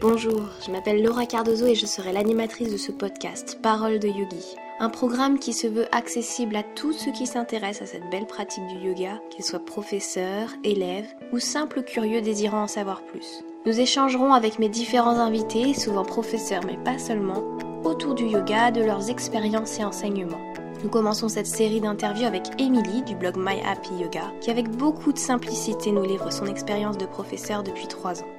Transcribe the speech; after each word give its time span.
Bonjour, 0.00 0.42
je 0.64 0.70
m'appelle 0.70 1.02
Laura 1.02 1.26
Cardozo 1.26 1.66
et 1.66 1.74
je 1.74 1.84
serai 1.84 2.12
l'animatrice 2.12 2.70
de 2.70 2.76
ce 2.76 2.92
podcast 2.92 3.58
Parole 3.60 3.98
de 3.98 4.06
Yogi. 4.06 4.54
Un 4.78 4.90
programme 4.90 5.40
qui 5.40 5.52
se 5.52 5.66
veut 5.66 5.92
accessible 5.92 6.54
à 6.54 6.62
tous 6.62 6.92
ceux 6.92 7.10
qui 7.10 7.26
s'intéressent 7.26 7.88
à 7.88 7.92
cette 7.92 8.08
belle 8.08 8.28
pratique 8.28 8.64
du 8.68 8.76
yoga, 8.76 9.20
qu'ils 9.28 9.44
soient 9.44 9.64
professeurs, 9.64 10.50
élèves 10.62 11.08
ou 11.32 11.40
simples 11.40 11.82
curieux 11.82 12.20
désirant 12.20 12.62
en 12.62 12.66
savoir 12.68 13.02
plus. 13.02 13.42
Nous 13.66 13.80
échangerons 13.80 14.34
avec 14.34 14.60
mes 14.60 14.68
différents 14.68 15.18
invités, 15.18 15.74
souvent 15.74 16.04
professeurs 16.04 16.62
mais 16.64 16.78
pas 16.84 17.00
seulement, 17.00 17.42
autour 17.82 18.14
du 18.14 18.26
yoga, 18.26 18.70
de 18.70 18.84
leurs 18.84 19.10
expériences 19.10 19.80
et 19.80 19.84
enseignements. 19.84 20.54
Nous 20.84 20.90
commençons 20.90 21.28
cette 21.28 21.48
série 21.48 21.80
d'interviews 21.80 22.26
avec 22.26 22.44
Émilie 22.60 23.02
du 23.02 23.16
blog 23.16 23.34
My 23.36 23.60
Happy 23.66 23.94
Yoga, 24.00 24.32
qui 24.40 24.52
avec 24.52 24.68
beaucoup 24.70 25.12
de 25.12 25.18
simplicité 25.18 25.90
nous 25.90 26.04
livre 26.04 26.32
son 26.32 26.46
expérience 26.46 26.98
de 26.98 27.06
professeur 27.06 27.64
depuis 27.64 27.88
trois 27.88 28.22
ans. 28.22 28.37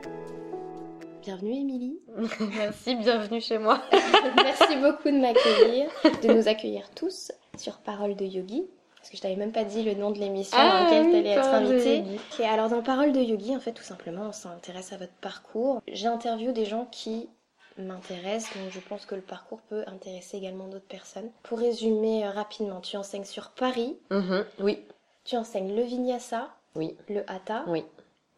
Bienvenue 1.21 1.53
Émilie. 1.59 1.99
Merci, 2.57 2.95
bienvenue 2.95 3.41
chez 3.41 3.57
moi. 3.57 3.81
Merci 4.35 4.75
beaucoup 4.77 5.09
de 5.09 5.19
m'accueillir, 5.19 5.89
de 6.23 6.33
nous 6.33 6.47
accueillir 6.47 6.89
tous 6.95 7.31
sur 7.57 7.77
Parole 7.79 8.15
de 8.15 8.25
Yogi. 8.25 8.65
Parce 8.97 9.09
que 9.09 9.17
je 9.17 9.21
t'avais 9.21 9.35
même 9.35 9.51
pas 9.51 9.63
dit 9.63 9.83
le 9.83 9.93
nom 9.93 10.11
de 10.11 10.19
l'émission 10.19 10.57
dans 10.57 10.63
Ah 10.63 10.83
laquelle 10.83 11.05
oui, 11.05 11.11
tu 11.11 11.17
allais 11.17 11.29
être 11.29 11.47
invitée. 11.47 12.03
Ok, 12.37 12.45
alors 12.45 12.69
dans 12.69 12.81
Parole 12.81 13.11
de 13.11 13.19
Yogi, 13.21 13.55
en 13.55 13.59
fait, 13.59 13.71
tout 13.71 13.83
simplement, 13.83 14.23
on 14.27 14.31
s'intéresse 14.31 14.91
à 14.93 14.97
votre 14.97 15.13
parcours. 15.21 15.81
J'interviewe 15.87 16.51
des 16.51 16.65
gens 16.65 16.85
qui 16.91 17.29
m'intéressent, 17.77 18.57
donc 18.57 18.71
je 18.71 18.79
pense 18.81 19.05
que 19.05 19.15
le 19.15 19.21
parcours 19.21 19.61
peut 19.69 19.83
intéresser 19.87 20.37
également 20.37 20.67
d'autres 20.67 20.87
personnes. 20.87 21.29
Pour 21.43 21.59
résumer 21.59 22.25
euh, 22.25 22.31
rapidement, 22.31 22.81
tu 22.81 22.97
enseignes 22.97 23.23
sur 23.23 23.51
Paris, 23.51 23.97
Mhm, 24.11 24.45
Oui, 24.59 24.83
tu 25.23 25.37
enseignes 25.37 25.73
le 25.75 25.83
vinyasa, 25.83 26.49
oui, 26.75 26.97
le 27.07 27.23
hatha, 27.31 27.63
oui, 27.67 27.85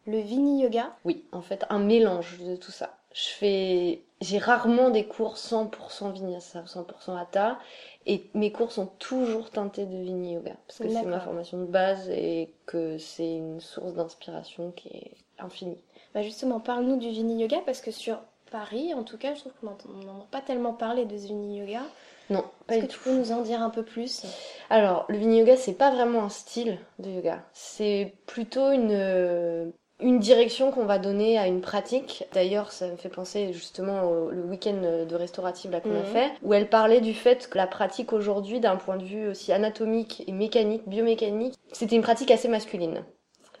le 0.06 0.18
vini 0.18 0.62
yoga. 0.62 0.94
oui. 1.04 1.24
En 1.32 1.42
fait, 1.42 1.64
un 1.70 1.78
mélange 1.78 2.38
de 2.40 2.56
tout 2.56 2.70
ça. 2.72 2.96
Je 3.14 3.28
fais, 3.28 4.02
j'ai 4.22 4.38
rarement 4.38 4.88
des 4.90 5.04
cours 5.06 5.36
100% 5.36 6.12
vinyasa, 6.12 6.62
100% 6.62 7.18
hatha, 7.20 7.58
et 8.06 8.24
mes 8.34 8.50
cours 8.50 8.72
sont 8.72 8.86
toujours 8.98 9.50
teintés 9.50 9.84
de 9.84 9.96
vini 9.98 10.34
yoga 10.34 10.54
parce 10.66 10.78
que 10.78 10.88
c'est 10.88 11.02
ma 11.04 11.20
formation 11.20 11.58
de 11.58 11.66
base 11.66 12.08
et 12.10 12.54
que 12.66 12.96
c'est 12.98 13.36
une 13.36 13.60
source 13.60 13.92
d'inspiration 13.94 14.70
qui 14.72 14.88
est 14.88 15.12
infinie. 15.38 15.78
Bah 16.14 16.22
justement, 16.22 16.60
parle-nous 16.60 16.96
du 16.96 17.08
Vini 17.08 17.40
Yoga 17.40 17.58
parce 17.64 17.80
que 17.80 17.90
sur 17.90 18.18
Paris, 18.50 18.92
en 18.92 19.02
tout 19.02 19.16
cas, 19.16 19.34
je 19.34 19.40
trouve 19.40 19.52
qu'on 19.60 19.66
n'entend 19.66 20.26
pas 20.30 20.42
tellement 20.42 20.74
parler 20.74 21.06
de 21.06 21.16
ce 21.16 21.26
Vini 21.28 21.58
Yoga. 21.58 21.80
Non, 22.28 22.44
pas 22.66 22.76
Est-ce 22.76 22.84
que 22.86 22.90
tu 22.90 22.98
tout. 22.98 23.04
peux 23.04 23.14
nous 23.16 23.32
en 23.32 23.40
dire 23.42 23.62
un 23.62 23.70
peu 23.70 23.82
plus? 23.82 24.24
Alors, 24.68 25.06
le 25.08 25.16
Vini 25.16 25.38
Yoga, 25.38 25.56
c'est 25.56 25.72
pas 25.72 25.90
vraiment 25.90 26.22
un 26.24 26.28
style 26.28 26.78
de 26.98 27.10
yoga. 27.10 27.42
C'est 27.54 28.14
plutôt 28.26 28.70
une, 28.72 29.72
une 30.02 30.18
direction 30.18 30.70
qu'on 30.70 30.84
va 30.84 30.98
donner 30.98 31.38
à 31.38 31.46
une 31.46 31.60
pratique. 31.60 32.24
D'ailleurs, 32.32 32.72
ça 32.72 32.88
me 32.88 32.96
fait 32.96 33.08
penser 33.08 33.52
justement 33.52 34.04
au 34.04 34.30
le 34.30 34.42
week-end 34.42 35.04
de 35.08 35.14
restaurative 35.16 35.70
là 35.70 35.80
qu'on 35.80 35.94
a 35.94 36.00
Mhm. 36.00 36.04
fait, 36.04 36.32
où 36.42 36.54
elle 36.54 36.68
parlait 36.68 37.00
du 37.00 37.14
fait 37.14 37.48
que 37.48 37.56
la 37.56 37.66
pratique 37.66 38.12
aujourd'hui, 38.12 38.60
d'un 38.60 38.76
point 38.76 38.96
de 38.96 39.04
vue 39.04 39.28
aussi 39.28 39.52
anatomique 39.52 40.24
et 40.26 40.32
mécanique, 40.32 40.82
biomécanique, 40.88 41.54
c'était 41.72 41.96
une 41.96 42.02
pratique 42.02 42.30
assez 42.30 42.48
masculine. 42.48 43.04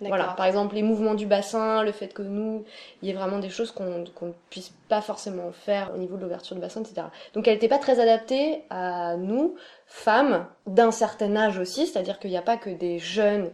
Voilà, 0.00 0.34
par 0.36 0.46
exemple 0.46 0.74
les 0.74 0.82
mouvements 0.82 1.14
du 1.14 1.26
bassin, 1.26 1.84
le 1.84 1.92
fait 1.92 2.12
que 2.12 2.22
nous, 2.22 2.64
il 3.00 3.08
y 3.08 3.12
ait 3.12 3.14
vraiment 3.14 3.38
des 3.38 3.50
choses 3.50 3.70
qu'on 3.70 4.02
qu'on 4.16 4.26
ne 4.28 4.32
puisse 4.50 4.72
pas 4.88 5.00
forcément 5.00 5.52
faire 5.52 5.92
au 5.94 5.98
niveau 5.98 6.16
de 6.16 6.22
l'ouverture 6.22 6.56
du 6.56 6.60
bassin, 6.60 6.80
etc. 6.80 7.06
Donc 7.34 7.46
elle 7.46 7.54
n'était 7.54 7.68
pas 7.68 7.78
très 7.78 8.00
adaptée 8.00 8.64
à 8.68 9.16
nous, 9.16 9.54
femmes, 9.86 10.46
d'un 10.66 10.90
certain 10.90 11.36
âge 11.36 11.58
aussi, 11.58 11.86
c'est-à-dire 11.86 12.18
qu'il 12.18 12.30
n'y 12.30 12.36
a 12.36 12.42
pas 12.42 12.56
que 12.56 12.70
des 12.70 12.98
jeunes 12.98 13.52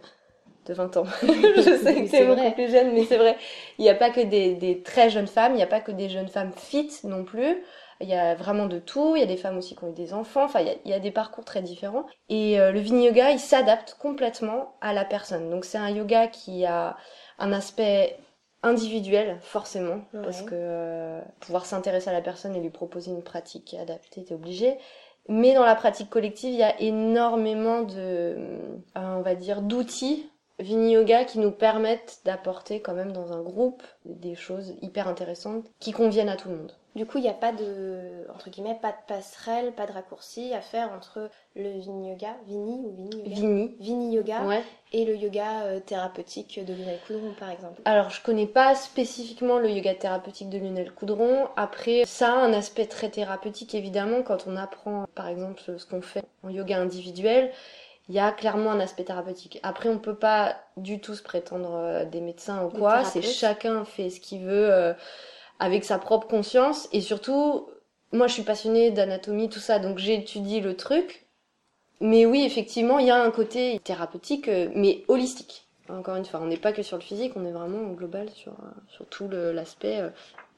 de 0.68 0.74
20 0.74 0.96
ans. 0.98 1.04
Je 1.22 1.80
sais 1.82 2.02
que 2.02 2.06
c'est 2.08 2.24
beaucoup 2.26 2.40
vrai. 2.40 2.52
plus 2.54 2.70
jeune, 2.70 2.92
mais 2.92 3.04
c'est 3.04 3.16
vrai. 3.16 3.36
Il 3.78 3.82
n'y 3.82 3.90
a 3.90 3.94
pas 3.94 4.10
que 4.10 4.20
des, 4.20 4.54
des 4.54 4.82
très 4.82 5.10
jeunes 5.10 5.26
femmes, 5.26 5.52
il 5.52 5.56
n'y 5.56 5.62
a 5.62 5.66
pas 5.66 5.80
que 5.80 5.92
des 5.92 6.08
jeunes 6.08 6.28
femmes 6.28 6.52
fit 6.56 6.90
non 7.04 7.24
plus. 7.24 7.62
Il 8.00 8.08
y 8.08 8.14
a 8.14 8.36
vraiment 8.36 8.66
de 8.66 8.78
tout. 8.78 9.16
Il 9.16 9.20
y 9.20 9.24
a 9.24 9.26
des 9.26 9.36
femmes 9.36 9.58
aussi 9.58 9.74
qui 9.74 9.82
ont 9.82 9.88
eu 9.90 9.92
des 9.92 10.14
enfants. 10.14 10.44
Enfin, 10.44 10.60
il 10.60 10.68
y 10.68 10.70
a, 10.70 10.74
il 10.84 10.90
y 10.90 10.94
a 10.94 11.00
des 11.00 11.10
parcours 11.10 11.44
très 11.44 11.62
différents. 11.62 12.06
Et 12.28 12.60
euh, 12.60 12.70
le 12.70 12.78
Vini 12.78 13.06
Yoga, 13.06 13.30
il 13.32 13.40
s'adapte 13.40 13.96
complètement 13.98 14.76
à 14.80 14.92
la 14.92 15.04
personne. 15.04 15.50
Donc 15.50 15.64
c'est 15.64 15.78
un 15.78 15.90
yoga 15.90 16.28
qui 16.28 16.64
a 16.64 16.96
un 17.40 17.52
aspect 17.52 18.16
individuel, 18.62 19.38
forcément, 19.40 20.00
Ouais. 20.12 20.22
parce 20.22 20.42
que 20.42 20.50
euh, 20.52 21.20
pouvoir 21.40 21.64
s'intéresser 21.66 22.10
à 22.10 22.12
la 22.12 22.20
personne 22.20 22.54
et 22.56 22.60
lui 22.60 22.70
proposer 22.70 23.10
une 23.10 23.22
pratique 23.22 23.74
adaptée, 23.80 24.24
t'es 24.24 24.34
obligé. 24.34 24.76
Mais 25.28 25.54
dans 25.54 25.64
la 25.64 25.74
pratique 25.74 26.08
collective, 26.10 26.50
il 26.54 26.58
y 26.58 26.62
a 26.62 26.80
énormément 26.80 27.82
de, 27.82 27.96
euh, 27.96 28.68
on 28.96 29.20
va 29.22 29.34
dire, 29.34 29.60
d'outils 29.62 30.28
Vini 30.60 30.92
Yoga 30.92 31.24
qui 31.24 31.38
nous 31.38 31.52
permettent 31.52 32.20
d'apporter 32.24 32.80
quand 32.80 32.94
même 32.94 33.12
dans 33.12 33.32
un 33.32 33.42
groupe 33.42 33.82
des 34.04 34.34
choses 34.34 34.74
hyper 34.82 35.06
intéressantes 35.06 35.64
qui 35.78 35.92
conviennent 35.92 36.28
à 36.28 36.36
tout 36.36 36.48
le 36.48 36.56
monde. 36.56 36.72
Du 36.96 37.06
coup, 37.06 37.18
il 37.18 37.20
n'y 37.20 37.28
a 37.28 37.34
pas 37.34 37.52
de, 37.52 38.26
entre 38.34 38.50
guillemets, 38.50 38.76
pas 38.82 38.90
de 38.90 38.96
passerelle, 39.06 39.70
pas 39.72 39.86
de 39.86 39.92
raccourci 39.92 40.52
à 40.52 40.60
faire 40.60 40.90
entre 40.90 41.30
le 41.54 41.78
Vini 41.78 42.10
Yoga, 42.10 42.34
Vini 42.46 42.80
ou 42.84 42.90
Vini 42.90 43.16
Yoga 43.22 43.34
Vini. 43.36 43.76
Vini 43.78 44.14
Yoga 44.16 44.42
Ouais. 44.46 44.64
et 44.92 45.04
le 45.04 45.14
yoga 45.14 45.62
euh, 45.66 45.78
thérapeutique 45.78 46.58
de 46.64 46.72
Lionel 46.74 46.98
Coudron, 47.06 47.34
par 47.38 47.50
exemple. 47.50 47.80
Alors, 47.84 48.10
je 48.10 48.20
connais 48.20 48.46
pas 48.48 48.74
spécifiquement 48.74 49.58
le 49.58 49.70
yoga 49.70 49.94
thérapeutique 49.94 50.48
de 50.48 50.58
Lionel 50.58 50.90
Coudron. 50.90 51.46
Après, 51.56 52.02
ça 52.04 52.32
a 52.32 52.36
un 52.36 52.52
aspect 52.52 52.86
très 52.86 53.10
thérapeutique, 53.10 53.76
évidemment, 53.76 54.22
quand 54.22 54.46
on 54.48 54.56
apprend, 54.56 55.04
par 55.14 55.28
exemple, 55.28 55.60
ce 55.78 55.86
qu'on 55.86 56.02
fait 56.02 56.24
en 56.42 56.48
yoga 56.48 56.78
individuel. 56.78 57.52
Il 58.08 58.14
y 58.14 58.18
a 58.18 58.32
clairement 58.32 58.70
un 58.70 58.80
aspect 58.80 59.04
thérapeutique. 59.04 59.60
Après, 59.62 59.88
on 59.88 59.98
peut 59.98 60.14
pas 60.14 60.56
du 60.76 61.00
tout 61.00 61.14
se 61.14 61.22
prétendre 61.22 61.74
euh, 61.74 62.04
des 62.04 62.20
médecins 62.20 62.64
ou 62.64 62.70
quoi. 62.70 63.04
C'est 63.04 63.22
chacun 63.22 63.84
fait 63.84 64.10
ce 64.10 64.20
qu'il 64.20 64.44
veut 64.44 64.72
euh, 64.72 64.94
avec 65.58 65.84
sa 65.84 65.98
propre 65.98 66.26
conscience. 66.26 66.88
Et 66.92 67.00
surtout, 67.00 67.68
moi, 68.12 68.26
je 68.26 68.34
suis 68.34 68.42
passionnée 68.42 68.90
d'anatomie, 68.90 69.48
tout 69.48 69.58
ça, 69.58 69.78
donc 69.78 69.98
j'ai 69.98 70.14
étudié 70.14 70.60
le 70.60 70.76
truc. 70.76 71.26
Mais 72.00 72.26
oui, 72.26 72.44
effectivement, 72.44 72.98
il 72.98 73.06
y 73.06 73.10
a 73.10 73.20
un 73.20 73.30
côté 73.30 73.80
thérapeutique, 73.82 74.48
euh, 74.48 74.70
mais 74.74 75.04
holistique. 75.08 75.66
Encore 75.88 76.16
une 76.16 76.24
fois, 76.24 76.40
on 76.40 76.46
n'est 76.46 76.58
pas 76.58 76.72
que 76.72 76.82
sur 76.82 76.96
le 76.96 77.02
physique, 77.02 77.32
on 77.34 77.44
est 77.44 77.50
vraiment 77.50 77.90
au 77.90 77.94
global 77.94 78.28
sur, 78.30 78.52
euh, 78.52 78.70
sur 78.88 79.06
tout 79.06 79.28
l'aspect, 79.28 80.00
euh, 80.00 80.10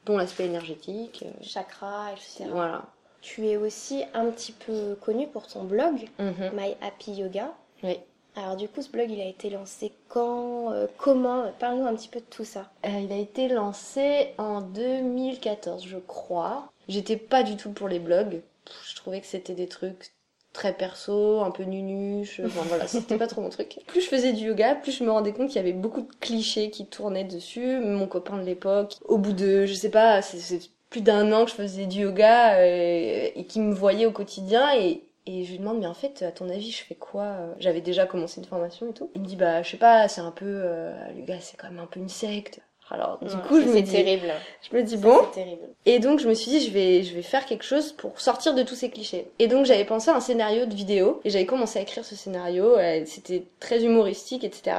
dont 0.05 0.17
l'aspect 0.17 0.45
énergétique. 0.45 1.25
Chakra, 1.41 2.11
etc. 2.11 2.45
voilà. 2.51 2.83
Tu 3.21 3.47
es 3.47 3.57
aussi 3.57 4.03
un 4.13 4.25
petit 4.31 4.51
peu 4.51 4.95
connu 5.01 5.27
pour 5.27 5.47
ton 5.47 5.63
blog, 5.63 6.07
Mhm. 6.19 6.51
My 6.55 6.75
Happy 6.81 7.11
Yoga. 7.13 7.53
Oui. 7.83 7.97
Alors 8.35 8.55
du 8.55 8.67
coup, 8.69 8.81
ce 8.81 8.89
blog, 8.89 9.11
il 9.11 9.19
a 9.21 9.25
été 9.25 9.49
lancé 9.49 9.91
quand 10.07 10.71
euh, 10.71 10.87
Comment? 10.97 11.51
Parle-nous 11.59 11.85
un 11.85 11.95
petit 11.95 12.07
peu 12.07 12.19
de 12.19 12.25
tout 12.25 12.45
ça. 12.45 12.71
Euh, 12.85 12.89
il 13.03 13.11
a 13.11 13.17
été 13.17 13.47
lancé 13.49 14.29
en 14.37 14.61
2014, 14.61 15.85
je 15.85 15.97
crois. 15.97 16.71
J'étais 16.87 17.17
pas 17.17 17.43
du 17.43 17.57
tout 17.57 17.71
pour 17.71 17.87
les 17.87 17.99
blogs. 17.99 18.41
Je 18.89 18.95
trouvais 18.95 19.19
que 19.21 19.27
c'était 19.27 19.53
des 19.55 19.67
trucs 19.67 20.13
très 20.53 20.73
perso, 20.73 21.41
un 21.41 21.51
peu 21.51 21.63
nunuche. 21.63 22.39
Enfin 22.45 22.61
voilà, 22.67 22.87
c'était 22.87 23.17
pas 23.17 23.27
trop 23.27 23.41
mon 23.41 23.49
truc. 23.49 23.79
Plus 23.87 24.01
je 24.01 24.07
faisais 24.07 24.33
du 24.33 24.45
yoga, 24.47 24.75
plus 24.75 24.93
je 24.97 25.03
me 25.03 25.11
rendais 25.11 25.33
compte 25.33 25.47
qu'il 25.47 25.57
y 25.57 25.59
avait 25.59 25.73
beaucoup 25.73 26.01
de 26.01 26.11
clichés 26.21 26.69
qui 26.71 26.85
tournaient 26.85 27.23
dessus. 27.25 27.79
Mon 27.79 28.07
copain 28.07 28.37
de 28.37 28.43
l'époque, 28.43 28.95
au 29.05 29.17
bout 29.17 29.33
de, 29.33 29.65
je 29.65 29.73
sais 29.73 29.89
pas, 29.91 30.21
c'est- 30.21 30.39
c'est 30.39 30.69
plus 30.91 31.01
d'un 31.01 31.31
an 31.31 31.45
que 31.45 31.51
je 31.51 31.55
faisais 31.55 31.87
du 31.87 32.01
yoga 32.01 32.57
euh, 32.59 33.29
et 33.35 33.45
qui 33.47 33.59
me 33.59 33.73
voyait 33.73 34.05
au 34.05 34.11
quotidien 34.11 34.75
et 34.75 35.03
et 35.27 35.45
je 35.45 35.51
lui 35.51 35.59
demande, 35.59 35.79
mais 35.79 35.87
en 35.87 35.93
fait, 35.93 36.23
à 36.23 36.31
ton 36.31 36.49
avis, 36.49 36.71
je 36.71 36.83
fais 36.83 36.95
quoi 36.95 37.23
euh? 37.23 37.53
J'avais 37.59 37.81
déjà 37.81 38.07
commencé 38.07 38.39
une 38.41 38.47
formation 38.47 38.89
et 38.89 38.93
tout. 38.93 39.11
Il 39.13 39.21
me 39.21 39.27
dit, 39.27 39.35
bah, 39.35 39.61
je 39.61 39.69
sais 39.69 39.77
pas, 39.77 40.07
c'est 40.07 40.21
un 40.21 40.31
peu. 40.31 40.45
Euh, 40.47 40.93
le 41.13 41.19
yoga, 41.19 41.39
c'est 41.39 41.57
quand 41.57 41.69
même 41.69 41.79
un 41.79 41.85
peu 41.87 41.99
une 41.99 42.09
secte. 42.09 42.59
Alors, 42.93 43.19
du 43.21 43.27
Ouais, 43.27 43.41
coup, 43.47 43.59
je 43.61 43.65
me 43.67 43.73
c'est 43.73 43.81
dis. 43.83 43.91
terrible. 43.91 44.31
Je 44.69 44.75
me 44.75 44.83
dis, 44.83 44.95
Ça, 44.97 45.01
bon. 45.01 45.17
C'est 45.33 45.41
terrible. 45.43 45.61
Et 45.85 45.99
donc, 45.99 46.19
je 46.19 46.27
me 46.27 46.33
suis 46.33 46.51
dit, 46.51 46.59
je 46.65 46.71
vais, 46.71 47.03
je 47.03 47.13
vais 47.15 47.21
faire 47.21 47.45
quelque 47.45 47.63
chose 47.63 47.93
pour 47.93 48.19
sortir 48.19 48.53
de 48.53 48.63
tous 48.63 48.75
ces 48.75 48.89
clichés. 48.89 49.27
Et 49.39 49.47
donc, 49.47 49.65
j'avais 49.65 49.85
pensé 49.85 50.09
à 50.11 50.15
un 50.15 50.19
scénario 50.19 50.65
de 50.65 50.73
vidéo. 50.75 51.21
Et 51.23 51.29
j'avais 51.29 51.45
commencé 51.45 51.79
à 51.79 51.81
écrire 51.83 52.03
ce 52.03 52.15
scénario. 52.15 52.77
euh, 52.77 53.03
C'était 53.05 53.43
très 53.59 53.83
humoristique, 53.83 54.43
etc. 54.43 54.75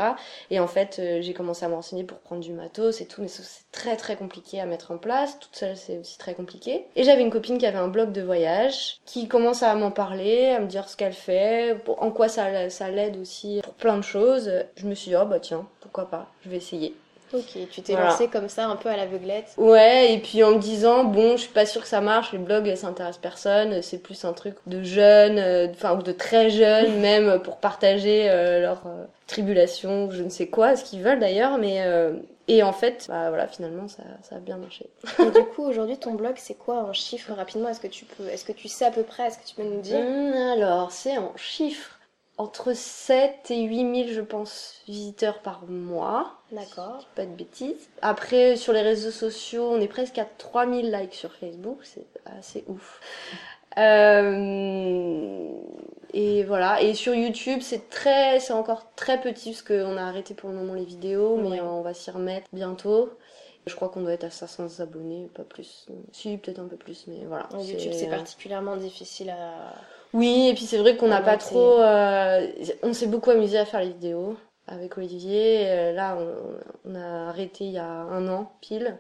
Et 0.50 0.60
en 0.60 0.66
fait, 0.66 0.98
euh, 0.98 1.22
j'ai 1.22 1.32
commencé 1.32 1.64
à 1.64 1.68
me 1.68 1.74
renseigner 1.74 2.04
pour 2.04 2.18
prendre 2.18 2.42
du 2.42 2.52
matos 2.52 3.00
et 3.00 3.06
tout. 3.06 3.22
Mais 3.22 3.28
c'est 3.28 3.42
très, 3.72 3.96
très 3.96 4.16
compliqué 4.16 4.60
à 4.60 4.66
mettre 4.66 4.90
en 4.90 4.98
place. 4.98 5.38
Toute 5.40 5.56
seule, 5.56 5.76
c'est 5.76 5.98
aussi 5.98 6.18
très 6.18 6.34
compliqué. 6.34 6.84
Et 6.96 7.04
j'avais 7.04 7.22
une 7.22 7.30
copine 7.30 7.56
qui 7.58 7.66
avait 7.66 7.78
un 7.78 7.88
blog 7.88 8.12
de 8.12 8.20
voyage, 8.22 8.98
qui 9.06 9.26
commence 9.28 9.62
à 9.62 9.74
m'en 9.74 9.90
parler, 9.90 10.48
à 10.50 10.60
me 10.60 10.66
dire 10.66 10.88
ce 10.88 10.96
qu'elle 10.96 11.12
fait, 11.14 11.76
en 11.98 12.10
quoi 12.10 12.28
ça, 12.28 12.68
ça 12.68 12.90
l'aide 12.90 13.16
aussi 13.16 13.60
pour 13.64 13.74
plein 13.74 13.96
de 13.96 14.02
choses. 14.02 14.52
Je 14.76 14.86
me 14.86 14.94
suis 14.94 15.10
dit, 15.10 15.16
oh 15.16 15.24
bah 15.24 15.40
tiens, 15.40 15.66
pourquoi 15.80 16.06
pas, 16.10 16.26
je 16.44 16.50
vais 16.50 16.56
essayer. 16.58 16.94
Ok, 17.34 17.58
tu 17.70 17.82
t'es 17.82 17.92
Voilà. 17.94 18.10
lancé 18.10 18.28
comme 18.28 18.48
ça, 18.48 18.66
un 18.66 18.76
peu 18.76 18.88
à 18.88 18.96
l'aveuglette. 18.96 19.54
Ouais, 19.56 20.12
et 20.14 20.18
puis 20.18 20.42
en 20.44 20.52
me 20.52 20.58
disant, 20.58 21.04
bon, 21.04 21.32
je 21.36 21.42
suis 21.42 21.52
pas 21.52 21.64
sûre 21.66 21.82
que 21.82 21.88
ça 21.88 22.00
marche, 22.00 22.32
les 22.32 22.38
blogs, 22.38 22.74
ça 22.74 22.88
intéresse 22.88 23.16
personne, 23.18 23.80
c'est 23.82 23.98
plus 23.98 24.24
un 24.24 24.32
truc 24.32 24.56
de 24.66 24.82
jeunes, 24.82 25.38
euh, 25.38 25.68
enfin, 25.70 25.96
ou 25.96 26.02
de 26.02 26.12
très 26.12 26.50
jeunes, 26.50 27.00
même 27.00 27.40
pour 27.42 27.56
partager 27.58 28.28
euh, 28.30 28.60
leurs 28.60 28.82
euh, 28.86 29.04
tribulations, 29.26 30.10
je 30.10 30.22
ne 30.22 30.28
sais 30.28 30.46
quoi, 30.48 30.76
ce 30.76 30.84
qu'ils 30.84 31.02
veulent 31.02 31.20
d'ailleurs, 31.20 31.58
mais. 31.58 31.82
euh, 31.82 32.12
et 32.48 32.64
en 32.64 32.72
fait, 32.72 33.06
bah 33.08 33.28
voilà, 33.28 33.46
finalement, 33.46 33.86
ça, 33.86 34.02
ça 34.28 34.36
a 34.36 34.38
bien 34.40 34.56
marché. 34.56 34.86
Et 35.20 35.30
du 35.30 35.44
coup, 35.54 35.62
aujourd'hui, 35.62 35.96
ton 35.96 36.14
blog, 36.14 36.34
c'est 36.36 36.54
quoi 36.58 36.82
en 36.82 36.92
chiffres 36.92 37.32
rapidement? 37.32 37.68
Est-ce 37.68 37.80
que 37.80 37.86
tu 37.86 38.04
peux, 38.04 38.26
est-ce 38.28 38.44
que 38.44 38.52
tu 38.52 38.66
sais 38.68 38.84
à 38.84 38.90
peu 38.90 39.04
près 39.04 39.28
Est-ce 39.28 39.38
que 39.38 39.46
tu 39.46 39.54
peux 39.54 39.62
nous 39.62 39.80
dire? 39.80 40.00
Hum, 40.00 40.32
alors, 40.58 40.90
c'est 40.90 41.16
en 41.18 41.32
chiffres. 41.36 41.98
Entre 42.42 42.72
7 42.74 43.50
et 43.50 43.62
8 43.62 44.04
000, 44.04 44.08
je 44.12 44.20
pense, 44.20 44.80
visiteurs 44.86 45.40
par 45.40 45.64
mois. 45.66 46.34
D'accord. 46.50 47.06
Pas 47.14 47.24
de 47.24 47.30
bêtises. 47.34 47.88
Après, 48.02 48.56
sur 48.56 48.72
les 48.72 48.82
réseaux 48.82 49.10
sociaux, 49.10 49.68
on 49.70 49.80
est 49.80 49.88
presque 49.88 50.18
à 50.18 50.24
3000 50.38 50.90
likes 50.92 51.14
sur 51.14 51.32
Facebook. 51.32 51.78
C'est 51.82 52.06
assez 52.24 52.64
ouf. 52.68 53.00
Euh, 53.78 55.48
et 56.12 56.44
voilà. 56.44 56.82
Et 56.82 56.94
sur 56.94 57.14
YouTube, 57.14 57.60
c'est 57.62 57.88
très, 57.88 58.40
c'est 58.40 58.52
encore 58.52 58.92
très 58.96 59.20
petit 59.20 59.50
parce 59.50 59.62
qu'on 59.62 59.96
a 59.96 60.02
arrêté 60.02 60.34
pour 60.34 60.50
le 60.50 60.56
moment 60.56 60.74
les 60.74 60.84
vidéos, 60.84 61.36
mais 61.36 61.48
Ouais. 61.48 61.60
on 61.60 61.82
va 61.82 61.94
s'y 61.94 62.10
remettre 62.10 62.46
bientôt. 62.52 63.10
Je 63.66 63.76
crois 63.76 63.88
qu'on 63.88 64.00
doit 64.00 64.12
être 64.12 64.24
à 64.24 64.30
500 64.30 64.80
abonnés, 64.80 65.30
pas 65.34 65.44
plus. 65.44 65.86
Si, 66.10 66.36
peut-être 66.36 66.58
un 66.58 66.66
peu 66.66 66.76
plus, 66.76 67.06
mais 67.06 67.24
voilà. 67.26 67.48
YouTube, 67.52 67.92
c'est 67.94 68.08
particulièrement 68.08 68.76
difficile 68.76 69.30
à. 69.30 69.72
Oui, 70.14 70.48
et 70.48 70.54
puis 70.54 70.64
c'est 70.64 70.78
vrai 70.78 70.96
qu'on 70.96 71.08
n'a 71.08 71.20
pas 71.22 71.36
trop. 71.38 71.80
euh, 71.80 72.46
on 72.82 72.92
s'est 72.92 73.06
beaucoup 73.06 73.30
amusé 73.30 73.58
à 73.58 73.64
faire 73.64 73.80
les 73.80 73.88
vidéos 73.88 74.36
avec 74.66 74.96
Olivier. 74.98 75.64
Euh, 75.70 75.92
Là, 75.92 76.16
on, 76.18 76.90
on 76.90 76.94
a 76.94 77.28
arrêté 77.28 77.64
il 77.64 77.72
y 77.72 77.78
a 77.78 77.84
un 77.86 78.28
an 78.28 78.52
pile. 78.60 78.96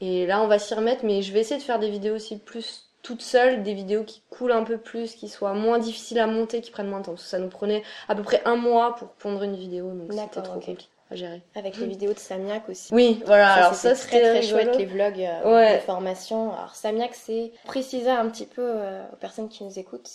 Et 0.00 0.26
là, 0.26 0.42
on 0.42 0.48
va 0.48 0.58
s'y 0.58 0.74
remettre, 0.74 1.04
mais 1.04 1.22
je 1.22 1.32
vais 1.32 1.40
essayer 1.40 1.58
de 1.58 1.64
faire 1.64 1.78
des 1.78 1.88
vidéos 1.90 2.14
aussi 2.16 2.36
plus 2.38 2.88
toutes 3.02 3.22
seules, 3.22 3.62
des 3.62 3.74
vidéos 3.74 4.04
qui 4.04 4.22
coulent 4.30 4.52
un 4.52 4.62
peu 4.64 4.78
plus, 4.78 5.14
qui 5.14 5.28
soient 5.28 5.54
moins 5.54 5.78
difficiles 5.78 6.18
à 6.20 6.26
monter, 6.26 6.60
qui 6.60 6.70
prennent 6.70 6.88
moins 6.88 7.00
de 7.00 7.06
temps. 7.06 7.12
Parce 7.12 7.24
que 7.24 7.30
ça 7.30 7.38
nous 7.38 7.48
prenait 7.48 7.82
à 8.08 8.14
peu 8.14 8.22
près 8.22 8.42
un 8.44 8.56
mois 8.56 8.94
pour 8.96 9.08
pondre 9.08 9.42
une 9.42 9.56
vidéo, 9.56 9.90
donc 9.90 10.12
c'était 10.12 10.40
trop 10.42 10.54
compliqué 10.54 10.86
à 11.10 11.16
gérer. 11.16 11.42
Avec 11.56 11.76
les 11.78 11.86
vidéos 11.86 12.12
de 12.12 12.18
Samiac 12.18 12.68
aussi. 12.68 12.92
Oui, 12.94 13.22
voilà. 13.26 13.48
Ça, 13.48 13.54
alors 13.54 13.74
ça, 13.74 13.88
très 13.90 13.96
c'était 13.96 14.20
très 14.20 14.38
rigolo. 14.40 14.62
chouette 14.62 14.76
les 14.78 14.86
vlogs 14.86 15.20
euh, 15.44 15.54
Ouais. 15.56 15.74
de 15.76 15.80
formation. 15.82 16.52
Alors 16.52 16.74
Samiac, 16.74 17.14
c'est 17.14 17.52
préciser 17.64 18.08
un 18.10 18.28
petit 18.28 18.46
peu 18.46 18.62
euh, 18.64 19.02
aux 19.12 19.16
personnes 19.16 19.48
qui 19.48 19.64
nous 19.64 19.78
écoutent. 19.78 20.10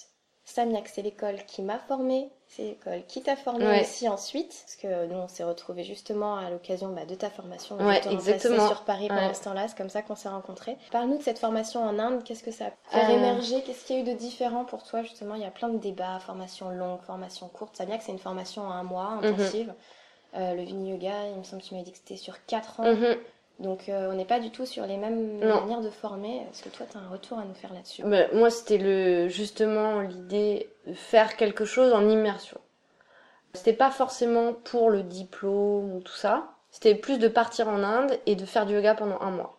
Samiac, 0.49 0.87
c'est 0.87 1.01
l'école 1.01 1.35
qui 1.45 1.61
m'a 1.61 1.77
formée, 1.77 2.29
c'est 2.47 2.63
l'école 2.63 3.03
qui 3.07 3.21
t'a 3.21 3.35
formée 3.35 3.65
Ouais. 3.67 3.81
aussi 3.81 4.07
ensuite, 4.07 4.47
parce 4.63 4.75
que 4.77 5.05
nous 5.07 5.17
on 5.17 5.27
s'est 5.27 5.43
retrouvés 5.43 5.83
justement 5.83 6.37
à 6.37 6.49
l'occasion 6.49 6.87
bah, 6.93 7.05
de 7.05 7.15
ta 7.15 7.29
formation. 7.29 7.75
Ouais, 7.77 8.01
exactement. 8.09 8.65
sur 8.67 8.83
Paris 8.85 9.09
pendant 9.09 9.27
Ouais. 9.27 9.33
ce 9.33 9.43
temps-là, 9.43 9.67
c'est 9.67 9.77
comme 9.77 9.89
ça 9.89 10.01
qu'on 10.01 10.15
s'est 10.15 10.29
rencontrés. 10.29 10.77
Parle-nous 10.91 11.17
de 11.17 11.21
cette 11.23 11.37
formation 11.39 11.81
en 11.83 11.99
Inde, 11.99 12.23
qu'est-ce 12.23 12.43
que 12.43 12.51
ça 12.51 12.67
a 12.67 12.71
fait 12.99 13.11
Euh. 13.13 13.17
émerger, 13.17 13.61
qu'est-ce 13.63 13.85
qu'il 13.85 13.97
y 13.97 13.99
a 13.99 14.01
eu 14.03 14.05
de 14.05 14.13
différent 14.17 14.63
pour 14.63 14.83
toi 14.83 15.03
justement? 15.03 15.35
Il 15.35 15.41
y 15.41 15.45
a 15.45 15.51
plein 15.51 15.67
de 15.69 15.77
débats, 15.79 16.17
formation 16.19 16.69
longue, 16.69 17.01
formation 17.01 17.49
courte. 17.49 17.75
Samiac, 17.75 18.01
c'est 18.01 18.13
une 18.13 18.17
formation 18.19 18.61
en 18.63 18.71
un 18.71 18.83
mois, 18.83 19.17
Mhm. 19.21 19.25
intensive. 19.33 19.73
Euh, 20.35 20.53
le 20.55 20.61
Vini 20.63 20.91
Yoga, 20.91 21.27
il 21.33 21.37
me 21.39 21.43
semble 21.43 21.61
que 21.61 21.67
tu 21.67 21.73
m'avais 21.73 21.85
dit 21.85 21.91
que 21.91 21.97
c'était 21.97 22.15
sur 22.15 22.45
4 22.45 22.79
ans. 22.79 22.83
Mhm. 22.85 23.17
Donc 23.59 23.89
euh, 23.89 24.11
on 24.11 24.15
n'est 24.15 24.25
pas 24.25 24.39
du 24.39 24.51
tout 24.51 24.65
sur 24.65 24.85
les 24.85 24.97
mêmes 24.97 25.39
Non. 25.39 25.61
manières 25.61 25.81
de 25.81 25.89
former. 25.89 26.45
Est-ce 26.51 26.61
que 26.63 26.69
toi, 26.69 26.85
tu 26.89 26.97
as 26.97 27.01
un 27.01 27.09
retour 27.09 27.39
à 27.39 27.43
nous 27.45 27.55
faire 27.55 27.73
là-dessus? 27.73 28.03
Bah, 28.03 28.27
moi, 28.33 28.49
c'était 28.49 28.77
le 28.77 29.27
justement 29.29 30.01
l'idée 30.01 30.69
de 30.85 30.93
faire 30.93 31.35
quelque 31.37 31.65
chose 31.65 31.91
en 31.93 32.07
immersion. 32.07 32.59
C'était 33.53 33.73
pas 33.73 33.89
forcément 33.89 34.53
pour 34.53 34.89
le 34.91 35.01
diplôme 35.01 35.91
ou 35.95 36.01
tout 36.01 36.13
ça. 36.13 36.51
C'était 36.69 36.93
plus 36.95 37.17
de 37.17 37.27
partir 37.27 37.67
en 37.69 37.81
Inde 37.83 38.11
et 38.27 38.35
de 38.35 38.45
faire 38.45 38.67
du 38.67 38.73
yoga 38.75 38.93
pendant 38.93 39.19
un 39.21 39.31
mois. 39.31 39.56